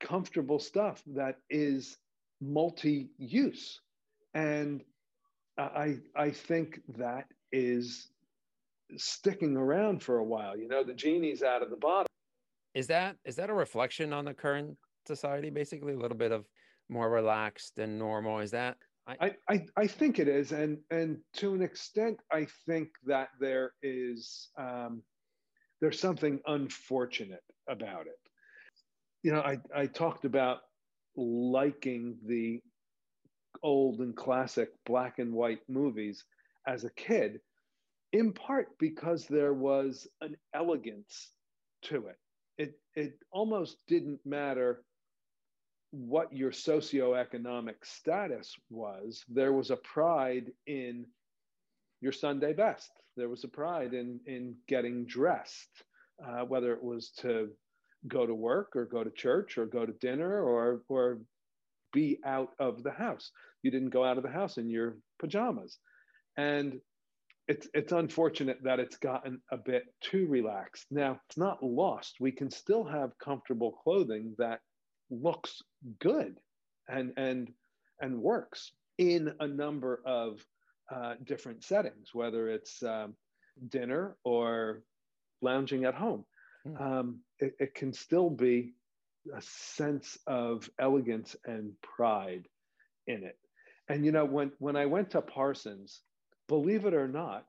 Comfortable 0.00 0.58
stuff 0.58 1.02
that 1.06 1.36
is 1.48 1.98
multi-use. 2.40 3.80
And 4.34 4.82
i 5.58 5.98
i 6.16 6.30
think 6.30 6.80
that 6.96 7.26
is 7.52 8.08
sticking 8.96 9.56
around 9.56 10.02
for 10.02 10.18
a 10.18 10.24
while 10.24 10.56
you 10.56 10.68
know 10.68 10.82
the 10.84 10.94
genie's 10.94 11.42
out 11.42 11.62
of 11.62 11.70
the 11.70 11.76
bottle 11.76 12.06
Is 12.74 12.86
that 12.88 13.16
is 13.24 13.36
that 13.36 13.50
a 13.50 13.54
reflection 13.54 14.12
on 14.12 14.24
the 14.24 14.34
current 14.34 14.76
society? 15.06 15.50
Basically, 15.50 15.94
a 15.94 15.98
little 15.98 16.16
bit 16.16 16.32
of 16.32 16.46
more 16.88 17.10
relaxed 17.10 17.78
and 17.78 17.98
normal. 17.98 18.38
Is 18.40 18.50
that? 18.52 18.76
I, 19.06 19.34
I, 19.48 19.66
I 19.76 19.86
think 19.88 20.18
it 20.18 20.28
is, 20.28 20.52
and 20.52 20.78
and 20.90 21.18
to 21.34 21.54
an 21.54 21.62
extent, 21.62 22.20
I 22.30 22.46
think 22.66 22.90
that 23.06 23.30
there 23.40 23.72
is 23.82 24.50
um, 24.56 25.02
there's 25.80 25.98
something 25.98 26.38
unfortunate 26.46 27.42
about 27.68 28.06
it. 28.06 28.20
You 29.22 29.32
know, 29.32 29.40
I 29.40 29.58
I 29.74 29.86
talked 29.86 30.24
about 30.24 30.58
liking 31.16 32.18
the 32.24 32.60
old 33.62 33.98
and 33.98 34.16
classic 34.16 34.68
black 34.86 35.18
and 35.18 35.32
white 35.32 35.60
movies 35.68 36.24
as 36.68 36.84
a 36.84 36.90
kid, 36.90 37.40
in 38.12 38.32
part 38.32 38.68
because 38.78 39.26
there 39.26 39.54
was 39.54 40.08
an 40.20 40.36
elegance 40.54 41.30
to 41.82 42.06
it. 42.06 42.18
It 42.58 42.74
it 42.94 43.18
almost 43.32 43.78
didn't 43.86 44.20
matter 44.24 44.82
what 45.90 46.32
your 46.32 46.52
socioeconomic 46.52 47.74
status 47.82 48.54
was, 48.70 49.24
there 49.28 49.52
was 49.52 49.70
a 49.70 49.76
pride 49.76 50.52
in 50.66 51.04
your 52.00 52.12
Sunday 52.12 52.52
best. 52.52 52.90
There 53.16 53.28
was 53.28 53.44
a 53.44 53.48
pride 53.48 53.92
in 53.92 54.20
in 54.26 54.54
getting 54.68 55.04
dressed, 55.06 55.84
uh, 56.24 56.44
whether 56.44 56.72
it 56.72 56.82
was 56.82 57.10
to 57.18 57.50
go 58.08 58.24
to 58.24 58.34
work 58.34 58.76
or 58.76 58.86
go 58.86 59.04
to 59.04 59.10
church 59.10 59.58
or 59.58 59.66
go 59.66 59.84
to 59.84 59.92
dinner 59.94 60.42
or 60.42 60.82
or 60.88 61.20
be 61.92 62.20
out 62.24 62.50
of 62.58 62.82
the 62.82 62.92
house. 62.92 63.30
You 63.62 63.70
didn't 63.70 63.90
go 63.90 64.04
out 64.04 64.16
of 64.16 64.22
the 64.22 64.30
house 64.30 64.56
in 64.58 64.70
your 64.70 64.96
pajamas, 65.18 65.78
and 66.36 66.80
it's 67.50 67.66
it's 67.74 67.90
unfortunate 67.90 68.62
that 68.62 68.78
it's 68.78 68.96
gotten 68.96 69.40
a 69.50 69.56
bit 69.56 69.82
too 70.00 70.28
relaxed. 70.28 70.86
Now 70.92 71.20
it's 71.26 71.36
not 71.36 71.60
lost. 71.60 72.20
We 72.20 72.30
can 72.30 72.48
still 72.48 72.84
have 72.84 73.18
comfortable 73.18 73.72
clothing 73.72 74.36
that 74.38 74.60
looks 75.10 75.60
good 75.98 76.38
and 76.88 77.12
and 77.16 77.50
and 78.00 78.22
works 78.22 78.70
in 78.98 79.32
a 79.40 79.48
number 79.48 80.00
of 80.06 80.46
uh, 80.94 81.14
different 81.24 81.64
settings, 81.64 82.10
whether 82.12 82.48
it's 82.48 82.84
um, 82.84 83.16
dinner 83.68 84.16
or 84.22 84.84
lounging 85.42 85.84
at 85.86 85.94
home. 85.94 86.24
Hmm. 86.64 86.76
Um, 86.76 87.20
it, 87.40 87.54
it 87.58 87.74
can 87.74 87.92
still 87.92 88.30
be 88.30 88.74
a 89.36 89.42
sense 89.42 90.16
of 90.28 90.70
elegance 90.78 91.34
and 91.44 91.72
pride 91.82 92.46
in 93.08 93.24
it. 93.24 93.38
And 93.88 94.06
you 94.06 94.12
know, 94.12 94.24
when 94.24 94.52
when 94.60 94.76
I 94.76 94.86
went 94.86 95.10
to 95.10 95.20
Parsons, 95.20 96.00
believe 96.50 96.84
it 96.84 96.94
or 96.94 97.06
not, 97.06 97.46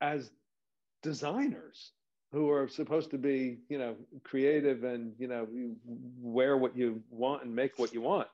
as 0.00 0.30
designers 1.02 1.92
who 2.32 2.50
are 2.50 2.68
supposed 2.68 3.10
to 3.10 3.18
be, 3.18 3.58
you 3.68 3.76
know, 3.76 3.94
creative 4.24 4.82
and 4.82 5.12
you 5.18 5.28
know, 5.28 5.46
you 5.52 5.76
wear 6.22 6.56
what 6.56 6.74
you 6.74 7.02
want 7.10 7.44
and 7.44 7.54
make 7.54 7.78
what 7.78 7.92
you 7.92 8.00
want. 8.00 8.28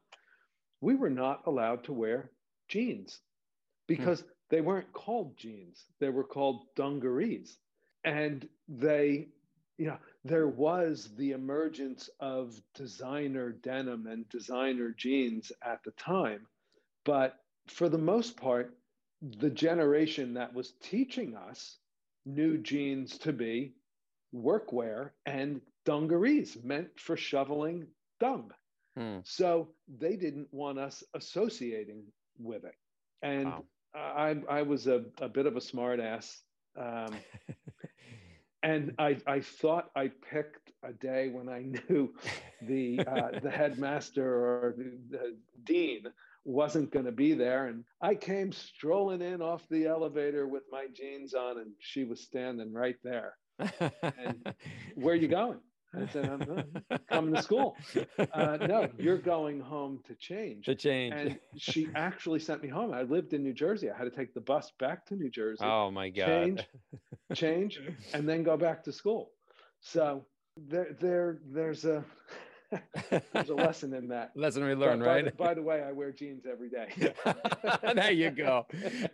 we 0.81 0.95
were 0.95 1.11
not 1.11 1.43
allowed 1.47 1.83
to 1.83 1.93
wear 1.93 2.31
jeans 2.69 3.19
because 3.89 4.21
hmm. 4.21 4.29
they 4.51 4.61
weren't 4.61 4.93
called 4.93 5.37
jeans, 5.37 5.85
they 5.99 6.11
were 6.11 6.29
called 6.37 6.67
dungarees. 6.77 7.59
And 8.05 8.49
they, 8.69 9.27
you 9.77 9.87
know, 9.89 9.99
there 10.25 10.47
was 10.47 11.11
the 11.17 11.33
emergence 11.33 12.09
of 12.21 12.55
designer 12.77 13.51
denim 13.51 14.07
and 14.07 14.29
designer 14.29 14.95
jeans 14.97 15.51
at 15.63 15.83
the 15.83 15.91
time. 15.93 16.47
But 17.05 17.35
for 17.67 17.89
the 17.89 18.05
most 18.13 18.37
part, 18.37 18.77
the 19.23 19.51
generation 19.51 20.35
that 20.35 20.55
was 20.55 20.73
teaching 20.83 21.37
us 21.37 21.79
knew 22.25 22.59
jeans 22.59 23.19
to 23.19 23.33
be 23.33 23.75
workwear 24.35 25.11
and 25.25 25.61
dungarees 25.85 26.59
meant 26.63 26.89
for 26.99 27.17
shoveling 27.17 27.87
dung. 28.21 28.51
Hmm. 28.97 29.19
So 29.25 29.69
they 29.99 30.17
didn't 30.17 30.49
want 30.53 30.79
us 30.79 31.05
associating 31.15 32.05
with 32.39 32.65
it. 32.65 32.75
And 33.23 33.47
wow. 33.47 33.65
I, 33.95 34.37
I 34.49 34.63
was 34.63 34.87
a, 34.87 35.05
a 35.21 35.29
bit 35.29 35.47
of 35.47 35.57
a 35.57 35.61
smartass. 35.61 36.39
Um, 36.79 37.15
and 38.63 38.95
I, 38.99 39.19
I 39.27 39.41
thought 39.41 39.91
I 39.95 40.11
picked 40.31 40.73
a 40.83 40.93
day 40.93 41.29
when 41.29 41.49
I 41.49 41.63
knew 41.89 42.13
the, 42.63 43.01
uh, 43.01 43.41
the 43.41 43.51
headmaster 43.51 44.27
or 44.27 44.75
the, 44.77 44.99
the 45.11 45.37
dean 45.65 46.07
wasn't 46.47 46.93
going 46.93 47.05
to 47.05 47.13
be 47.13 47.35
there. 47.35 47.67
And 47.67 47.85
I 48.01 48.15
came 48.15 48.53
strolling 48.53 49.21
in 49.21 49.43
off 49.43 49.69
the 49.69 49.87
elevator 49.87 50.47
with 50.47 50.63
my 50.71 50.87
jeans 50.95 51.35
on, 51.35 51.59
and 51.59 51.73
she 51.79 52.05
was 52.05 52.23
standing 52.23 52.73
right 52.73 52.97
there. 53.03 53.35
and 53.59 54.55
where 54.95 55.15
are 55.15 55.19
you 55.19 55.29
going? 55.29 55.59
I 55.95 56.07
said, 56.09 56.29
I'm 56.29 57.01
coming 57.09 57.35
to 57.35 57.43
school. 57.43 57.77
Uh, 58.33 58.59
no, 58.61 58.89
you're 58.99 59.19
going 59.19 59.61
home 59.61 60.01
to 60.07 60.15
change. 60.15 60.67
To 60.67 60.75
change. 60.75 61.15
And 61.15 61.39
she 61.57 61.89
actually 61.95 62.41
sent 62.41 62.63
me 62.63 62.69
home. 62.69 62.93
I 62.93 63.03
lived 63.03 63.33
in 63.33 63.43
New 63.43 63.55
Jersey. 63.55 63.91
I 63.91 63.97
had 63.97 64.05
to 64.05 64.11
take 64.11 64.35
the 64.35 64.41
bus 64.41 64.73
back 64.79 65.07
to 65.07 65.17
New 65.17 65.31
Jersey. 65.31 65.65
Oh 65.65 65.91
my 65.91 66.11
God. 66.11 66.27
Change, 66.27 66.69
change, 67.35 67.81
and 68.13 68.29
then 68.29 68.43
go 68.43 68.57
back 68.59 68.85
to 68.85 68.93
school. 68.93 69.31
So 69.81 70.27
there, 70.57 70.97
there, 71.01 71.39
there's 71.51 71.85
a 71.87 72.05
there's 73.33 73.51
a 73.51 73.55
lesson 73.55 73.95
in 73.95 74.09
that. 74.09 74.33
Lesson 74.37 74.65
we 74.65 74.75
learned, 74.75 75.03
right? 75.03 75.25
By 75.25 75.31
the, 75.31 75.37
by 75.37 75.55
the, 75.55 75.63
way, 75.63 75.83
I 75.83 75.93
wear 75.93 76.13
jeans 76.13 76.45
every 76.51 76.69
day. 76.69 76.89
there 77.95 78.13
you 78.13 78.31
go. 78.31 78.67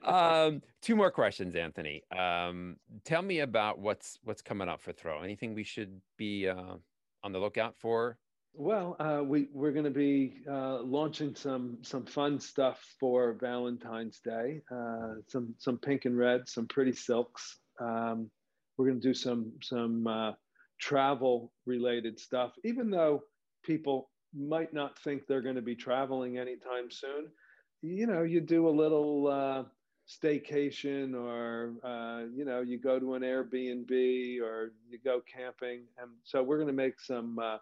Um, 0.05 0.63
two 0.81 0.97
more 0.97 1.11
questions, 1.11 1.55
Anthony. 1.55 2.03
Um, 2.17 2.77
tell 3.05 3.23
me 3.23 3.41
about 3.41 3.79
what's 3.79 4.19
what's 4.25 4.43
coming 4.43 4.69
up 4.69 4.81
for 4.81 4.93
Throw. 4.93 5.23
Anything 5.23 5.55
we 5.55 5.65
should 5.65 6.01
be 6.17 6.49
uh, 6.49 6.77
on 7.23 7.33
the 7.33 7.39
lookout 7.39 7.75
for? 7.79 8.19
Well, 8.55 8.97
uh, 9.01 9.23
we 9.25 9.49
we're 9.53 9.73
going 9.73 9.85
to 9.85 9.91
be 9.91 10.35
uh, 10.51 10.83
launching 10.83 11.35
some 11.35 11.79
some 11.83 12.05
fun 12.05 12.39
stuff 12.39 12.85
for 13.01 13.35
Valentine's 13.41 14.21
Day. 14.21 14.61
Uh, 14.71 15.15
some 15.27 15.55
some 15.59 15.79
pink 15.79 16.05
and 16.05 16.19
red, 16.19 16.49
some 16.49 16.67
pretty 16.69 16.93
silks. 16.93 17.59
Um, 17.81 18.31
we're 18.77 18.87
going 18.87 19.01
to 19.01 19.09
do 19.09 19.15
some 19.15 19.53
some 19.63 20.07
uh, 20.07 20.33
travel 20.79 21.53
related 21.65 22.19
stuff, 22.21 22.53
even 22.65 22.91
though 22.91 23.23
people 23.63 24.11
might 24.35 24.73
not 24.73 24.99
think 24.99 25.27
they're 25.27 25.43
going 25.43 25.57
to 25.57 25.63
be 25.63 25.77
traveling 25.77 26.39
anytime 26.39 26.91
soon, 26.91 27.29
you 27.83 28.07
know, 28.07 28.23
you 28.23 28.41
do 28.41 28.69
a 28.69 28.71
little 28.71 29.29
uh, 29.29 29.65
staycation 30.09 31.15
or, 31.15 31.75
uh, 31.85 32.25
you 32.35 32.45
know, 32.45 32.61
you 32.61 32.79
go 32.79 32.99
to 32.99 33.15
an 33.15 33.23
Airbnb 33.23 34.41
or 34.41 34.73
you 34.89 34.99
go 35.05 35.21
camping. 35.33 35.85
And 35.99 36.11
so 36.23 36.43
we're 36.43 36.57
going 36.57 36.69
to 36.69 36.73
make 36.73 37.01
some, 37.01 37.39
uh, 37.39 37.59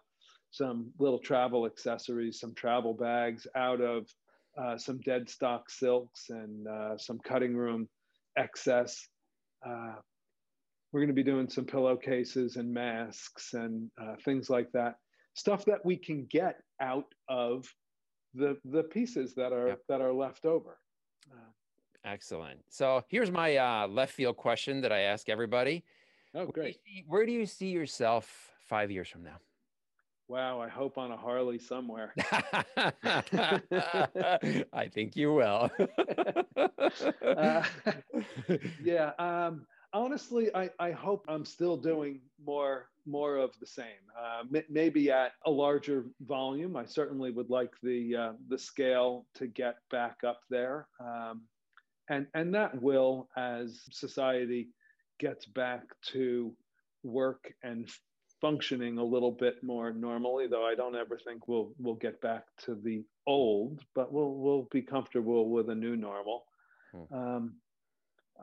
some 0.51 0.91
little 0.99 1.19
travel 1.19 1.65
accessories, 1.65 2.39
some 2.39 2.53
travel 2.53 2.93
bags 2.93 3.47
out 3.55 3.81
of 3.81 4.07
uh, 4.57 4.77
some 4.77 4.99
dead 4.99 5.29
stock 5.29 5.69
silks 5.69 6.29
and 6.29 6.67
uh, 6.67 6.97
some 6.97 7.19
cutting 7.19 7.55
room 7.55 7.87
excess. 8.37 9.07
Uh, 9.65 9.95
we're 10.91 10.99
going 10.99 11.07
to 11.07 11.13
be 11.13 11.23
doing 11.23 11.49
some 11.49 11.65
pillowcases 11.65 12.57
and 12.57 12.71
masks 12.71 13.53
and 13.53 13.89
things 14.25 14.49
like 14.49 14.69
that 14.73 14.95
stuff 15.33 15.65
that 15.65 15.85
we 15.85 15.95
can 15.95 16.25
get 16.29 16.61
out 16.79 17.13
of 17.29 17.73
the 18.33 18.57
the 18.65 18.83
pieces 18.83 19.33
that 19.35 19.51
are 19.51 19.69
yep. 19.69 19.81
that 19.87 20.01
are 20.01 20.13
left 20.13 20.45
over. 20.45 20.77
Uh, 21.31 21.35
Excellent. 22.05 22.59
So 22.69 23.03
here's 23.09 23.31
my 23.31 23.57
uh, 23.57 23.87
left 23.87 24.13
field 24.13 24.37
question 24.37 24.81
that 24.81 24.91
I 24.91 25.01
ask 25.01 25.29
everybody. 25.29 25.83
Oh, 26.33 26.45
great. 26.45 26.53
Where 26.55 26.71
do, 26.71 26.77
see, 26.85 27.03
where 27.07 27.25
do 27.25 27.31
you 27.31 27.45
see 27.45 27.67
yourself 27.67 28.51
five 28.67 28.89
years 28.89 29.09
from 29.09 29.23
now? 29.23 29.37
Wow, 30.27 30.61
I 30.61 30.69
hope 30.69 30.97
on 30.97 31.11
a 31.11 31.17
Harley 31.17 31.59
somewhere. 31.59 32.13
I 34.71 34.87
think 34.93 35.17
you 35.17 35.33
will. 35.33 35.69
uh, 37.21 37.63
yeah, 38.81 39.11
um, 39.19 39.65
honestly, 39.93 40.53
I, 40.55 40.69
I 40.79 40.91
hope 40.91 41.25
I'm 41.27 41.45
still 41.45 41.77
doing 41.77 42.21
more 42.45 42.89
more 43.05 43.37
of 43.37 43.51
the 43.59 43.65
same. 43.65 44.03
Uh, 44.19 44.43
m- 44.55 44.63
maybe 44.69 45.11
at 45.11 45.31
a 45.45 45.51
larger 45.51 46.05
volume. 46.21 46.75
I 46.75 46.85
certainly 46.85 47.31
would 47.31 47.49
like 47.49 47.71
the 47.81 48.15
uh, 48.15 48.33
the 48.47 48.57
scale 48.57 49.25
to 49.35 49.47
get 49.47 49.77
back 49.89 50.17
up 50.25 50.41
there, 50.49 50.87
um, 50.99 51.41
and 52.09 52.27
and 52.33 52.53
that 52.53 52.81
will 52.81 53.29
as 53.37 53.81
society 53.91 54.69
gets 55.19 55.45
back 55.45 55.83
to 56.11 56.53
work 57.03 57.53
and 57.63 57.89
functioning 58.39 58.97
a 58.97 59.03
little 59.03 59.31
bit 59.31 59.63
more 59.63 59.93
normally. 59.93 60.47
Though 60.47 60.65
I 60.65 60.75
don't 60.75 60.95
ever 60.95 61.17
think 61.17 61.47
we'll 61.47 61.73
we'll 61.77 61.95
get 61.95 62.21
back 62.21 62.43
to 62.65 62.75
the 62.75 63.03
old, 63.27 63.81
but 63.95 64.11
we'll 64.11 64.35
we'll 64.35 64.67
be 64.71 64.81
comfortable 64.81 65.49
with 65.49 65.69
a 65.69 65.75
new 65.75 65.95
normal. 65.95 66.45
Hmm. 66.91 67.15
Um, 67.15 67.55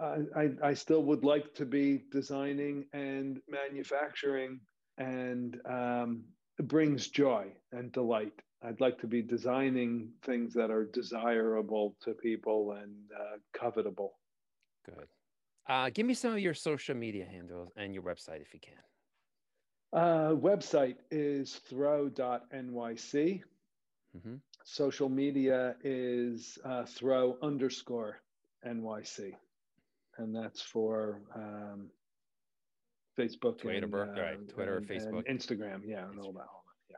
I, 0.00 0.50
I 0.62 0.74
still 0.74 1.02
would 1.04 1.24
like 1.24 1.54
to 1.54 1.66
be 1.66 2.02
designing 2.10 2.86
and 2.92 3.40
manufacturing 3.48 4.60
and 4.96 5.60
um, 5.68 6.24
brings 6.62 7.08
joy 7.08 7.46
and 7.72 7.92
delight. 7.92 8.32
I'd 8.62 8.80
like 8.80 8.98
to 9.00 9.06
be 9.06 9.22
designing 9.22 10.10
things 10.22 10.52
that 10.54 10.70
are 10.70 10.84
desirable 10.84 11.96
to 12.02 12.12
people 12.12 12.72
and 12.72 12.92
uh, 13.16 13.38
covetable. 13.56 14.10
Good. 14.84 15.06
Uh, 15.68 15.90
give 15.90 16.06
me 16.06 16.14
some 16.14 16.32
of 16.32 16.40
your 16.40 16.54
social 16.54 16.94
media 16.94 17.24
handles 17.24 17.70
and 17.76 17.94
your 17.94 18.02
website 18.02 18.40
if 18.40 18.54
you 18.54 18.60
can. 18.60 18.72
Uh, 19.92 20.34
website 20.34 20.96
is 21.10 21.56
throw.nyc. 21.68 23.42
Mm-hmm. 24.16 24.34
Social 24.64 25.08
media 25.08 25.76
is 25.82 26.58
uh, 26.64 26.84
throw 26.84 27.36
underscore 27.42 28.20
NYC 28.66 29.34
and 30.18 30.34
that's 30.34 30.60
for 30.60 31.22
um, 31.34 31.88
Facebook, 33.18 33.58
Twitter, 33.58 33.84
and, 33.84 33.94
uh, 33.94 34.22
right? 34.22 34.48
Twitter, 34.48 34.76
and, 34.76 34.88
Facebook, 34.88 35.24
and 35.26 35.38
Instagram, 35.38 35.80
yeah, 35.84 36.08
and 36.08 36.18
all 36.20 36.32
that. 36.32 36.40
All 36.40 36.64
that, 36.66 36.90
yeah. 36.90 36.96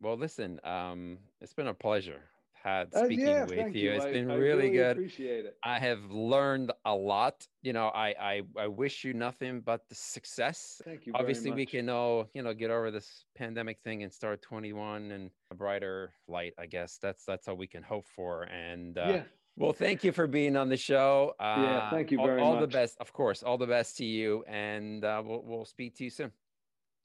Well, 0.00 0.16
listen, 0.16 0.60
um, 0.64 1.18
it's 1.40 1.54
been 1.54 1.68
a 1.68 1.74
pleasure 1.74 2.22
had 2.62 2.94
speaking 2.94 3.28
uh, 3.28 3.30
yeah, 3.30 3.44
with 3.44 3.74
you. 3.74 3.82
you. 3.82 3.92
It's 3.92 4.04
I, 4.04 4.12
been 4.12 4.30
I 4.30 4.34
really, 4.34 4.64
really, 4.64 4.70
good. 4.70 4.92
Appreciate 4.92 5.44
it. 5.46 5.56
I 5.64 5.78
have 5.78 6.10
learned 6.10 6.72
a 6.84 6.94
lot. 6.94 7.46
You 7.62 7.72
know, 7.72 7.88
I 7.88 8.14
I, 8.20 8.42
I 8.58 8.66
wish 8.66 9.04
you 9.04 9.14
nothing 9.14 9.60
but 9.60 9.88
the 9.88 9.94
success. 9.94 10.80
Thank 10.84 11.06
you. 11.06 11.12
Obviously, 11.14 11.50
we 11.50 11.66
can 11.66 11.88
all 11.88 12.28
you 12.34 12.42
know 12.42 12.54
get 12.54 12.70
over 12.70 12.90
this 12.90 13.24
pandemic 13.36 13.78
thing 13.82 14.02
and 14.02 14.12
start 14.12 14.42
21 14.42 15.10
and 15.10 15.30
a 15.50 15.54
brighter 15.54 16.12
light. 16.28 16.54
I 16.58 16.66
guess 16.66 16.98
that's 17.00 17.24
that's 17.24 17.48
all 17.48 17.56
we 17.56 17.66
can 17.66 17.82
hope 17.82 18.06
for. 18.14 18.42
And 18.44 18.98
uh, 18.98 19.06
yeah. 19.08 19.22
Well, 19.56 19.72
thank 19.72 20.04
you 20.04 20.12
for 20.12 20.26
being 20.26 20.56
on 20.56 20.68
the 20.68 20.76
show. 20.76 21.34
Uh, 21.38 21.56
yeah, 21.58 21.90
thank 21.90 22.10
you 22.10 22.18
very 22.18 22.40
all, 22.40 22.52
much. 22.52 22.54
All 22.54 22.66
the 22.66 22.72
best, 22.72 22.96
of 22.98 23.12
course. 23.12 23.42
All 23.42 23.58
the 23.58 23.66
best 23.66 23.96
to 23.98 24.04
you, 24.04 24.42
and 24.48 25.04
uh, 25.04 25.22
we'll 25.24 25.42
we'll 25.44 25.64
speak 25.64 25.96
to 25.96 26.04
you 26.04 26.10
soon. 26.10 26.32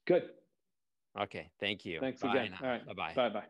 Good. 0.06 0.30
Okay. 1.20 1.50
Thank 1.60 1.84
you. 1.84 2.00
Thanks 2.00 2.20
bye 2.20 2.30
again. 2.30 2.52
Now. 2.52 2.66
All 2.66 2.72
right. 2.72 2.86
Bye 2.86 2.92
bye. 2.94 3.12
Bye 3.14 3.28
bye. 3.28 3.44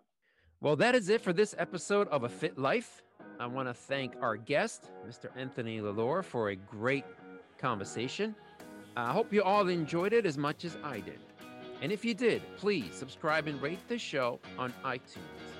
Well, 0.61 0.77
that 0.77 0.95
is 0.95 1.09
it 1.09 1.21
for 1.21 1.33
this 1.33 1.55
episode 1.59 2.09
of 2.09 2.25
A 2.25 2.29
Fit 2.29 2.59
Life. 2.59 3.03
I 3.39 3.47
want 3.47 3.69
to 3.69 3.75
thank 3.75 4.15
our 4.23 4.37
guest, 4.37 4.91
Mr. 5.07 5.29
Anthony 5.37 5.81
Lalor, 5.81 6.25
for 6.25 6.51
a 6.51 6.57
great 6.57 7.05
conversation. 7.59 8.35
I 8.97 9.13
hope 9.13 9.33
you 9.33 9.43
all 9.43 9.69
enjoyed 9.69 10.15
it 10.15 10.25
as 10.25 10.39
much 10.39 10.65
as 10.65 10.79
I 10.83 11.01
did. 11.01 11.19
And 11.83 11.93
if 11.93 12.05
you 12.05 12.15
did, 12.15 12.43
please 12.57 12.95
subscribe 12.95 13.47
and 13.47 13.61
rate 13.61 13.87
the 13.89 13.99
show 13.99 14.41
on 14.59 14.73
iTunes. 14.85 15.56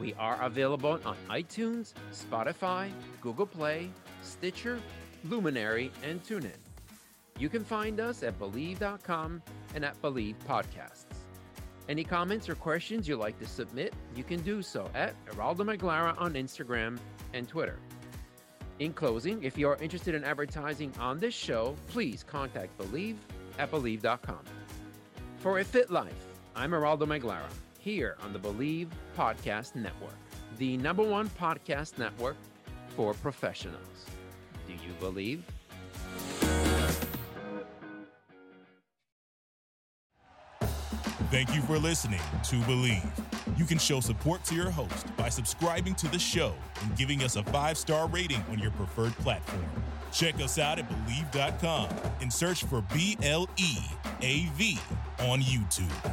We 0.00 0.14
are 0.14 0.40
available 0.42 0.98
on 1.04 1.16
iTunes, 1.30 1.92
Spotify, 2.12 2.90
Google 3.20 3.46
Play, 3.46 3.90
Stitcher, 4.22 4.80
Luminary, 5.24 5.90
and 6.02 6.22
TuneIn. 6.24 6.56
You 7.38 7.48
can 7.48 7.64
find 7.64 8.00
us 8.00 8.22
at 8.22 8.38
Bleav.com 8.38 9.42
and 9.74 9.84
at 9.84 10.00
Bleav 10.02 10.34
Podcasts. 10.46 11.06
Any 11.88 12.04
comments 12.04 12.48
or 12.48 12.54
questions 12.54 13.08
you'd 13.08 13.18
like 13.18 13.38
to 13.40 13.46
submit, 13.46 13.92
you 14.14 14.22
can 14.22 14.40
do 14.42 14.62
so 14.62 14.88
at 14.94 15.14
Eraldo 15.26 15.76
Maglara 15.76 16.18
on 16.20 16.34
Instagram 16.34 16.98
and 17.34 17.48
Twitter. 17.48 17.78
In 18.78 18.92
closing, 18.92 19.42
if 19.42 19.58
you 19.58 19.68
are 19.68 19.76
interested 19.76 20.14
in 20.14 20.24
advertising 20.24 20.92
on 20.98 21.18
this 21.18 21.34
show, 21.34 21.76
please 21.88 22.22
contact 22.22 22.76
Bleav 22.78 23.16
at 23.58 23.70
Bleav.com. 23.70 24.40
For 25.38 25.58
a 25.58 25.64
fit 25.64 25.90
life, 25.90 26.26
I'm 26.54 26.70
Eraldo 26.70 27.02
Maglara 27.02 27.50
here 27.82 28.16
on 28.22 28.32
the 28.32 28.38
Bleav 28.38 28.88
Podcast 29.16 29.74
Network. 29.74 30.14
the 30.58 30.76
number 30.76 31.02
one 31.02 31.28
podcast 31.30 31.98
network 31.98 32.36
for 32.94 33.14
professionals. 33.14 34.06
Do 34.66 34.74
you 34.74 34.92
believe? 35.00 35.42
Thank 41.30 41.54
you 41.54 41.62
for 41.62 41.78
listening 41.78 42.20
to 42.50 42.56
Believe. 42.66 43.02
You 43.56 43.64
can 43.64 43.78
show 43.78 44.00
support 44.00 44.44
to 44.44 44.54
your 44.54 44.70
host 44.70 45.14
by 45.16 45.28
subscribing 45.30 45.94
to 45.96 46.08
the 46.08 46.18
show 46.18 46.54
and 46.82 46.96
giving 46.96 47.22
us 47.22 47.36
a 47.36 47.42
five 47.44 47.78
star 47.78 48.06
rating 48.08 48.44
on 48.50 48.58
your 48.58 48.70
preferred 48.72 49.12
platform. 49.14 49.64
Check 50.12 50.34
us 50.36 50.58
out 50.58 50.78
at 50.78 50.88
Bleav.com 51.06 51.88
and 52.20 52.30
search 52.30 52.64
for 52.64 52.82
B 52.92 53.16
L 53.22 53.48
E 53.56 53.78
A 54.20 54.46
V 54.56 54.78
on 55.20 55.40
YouTube. 55.40 56.12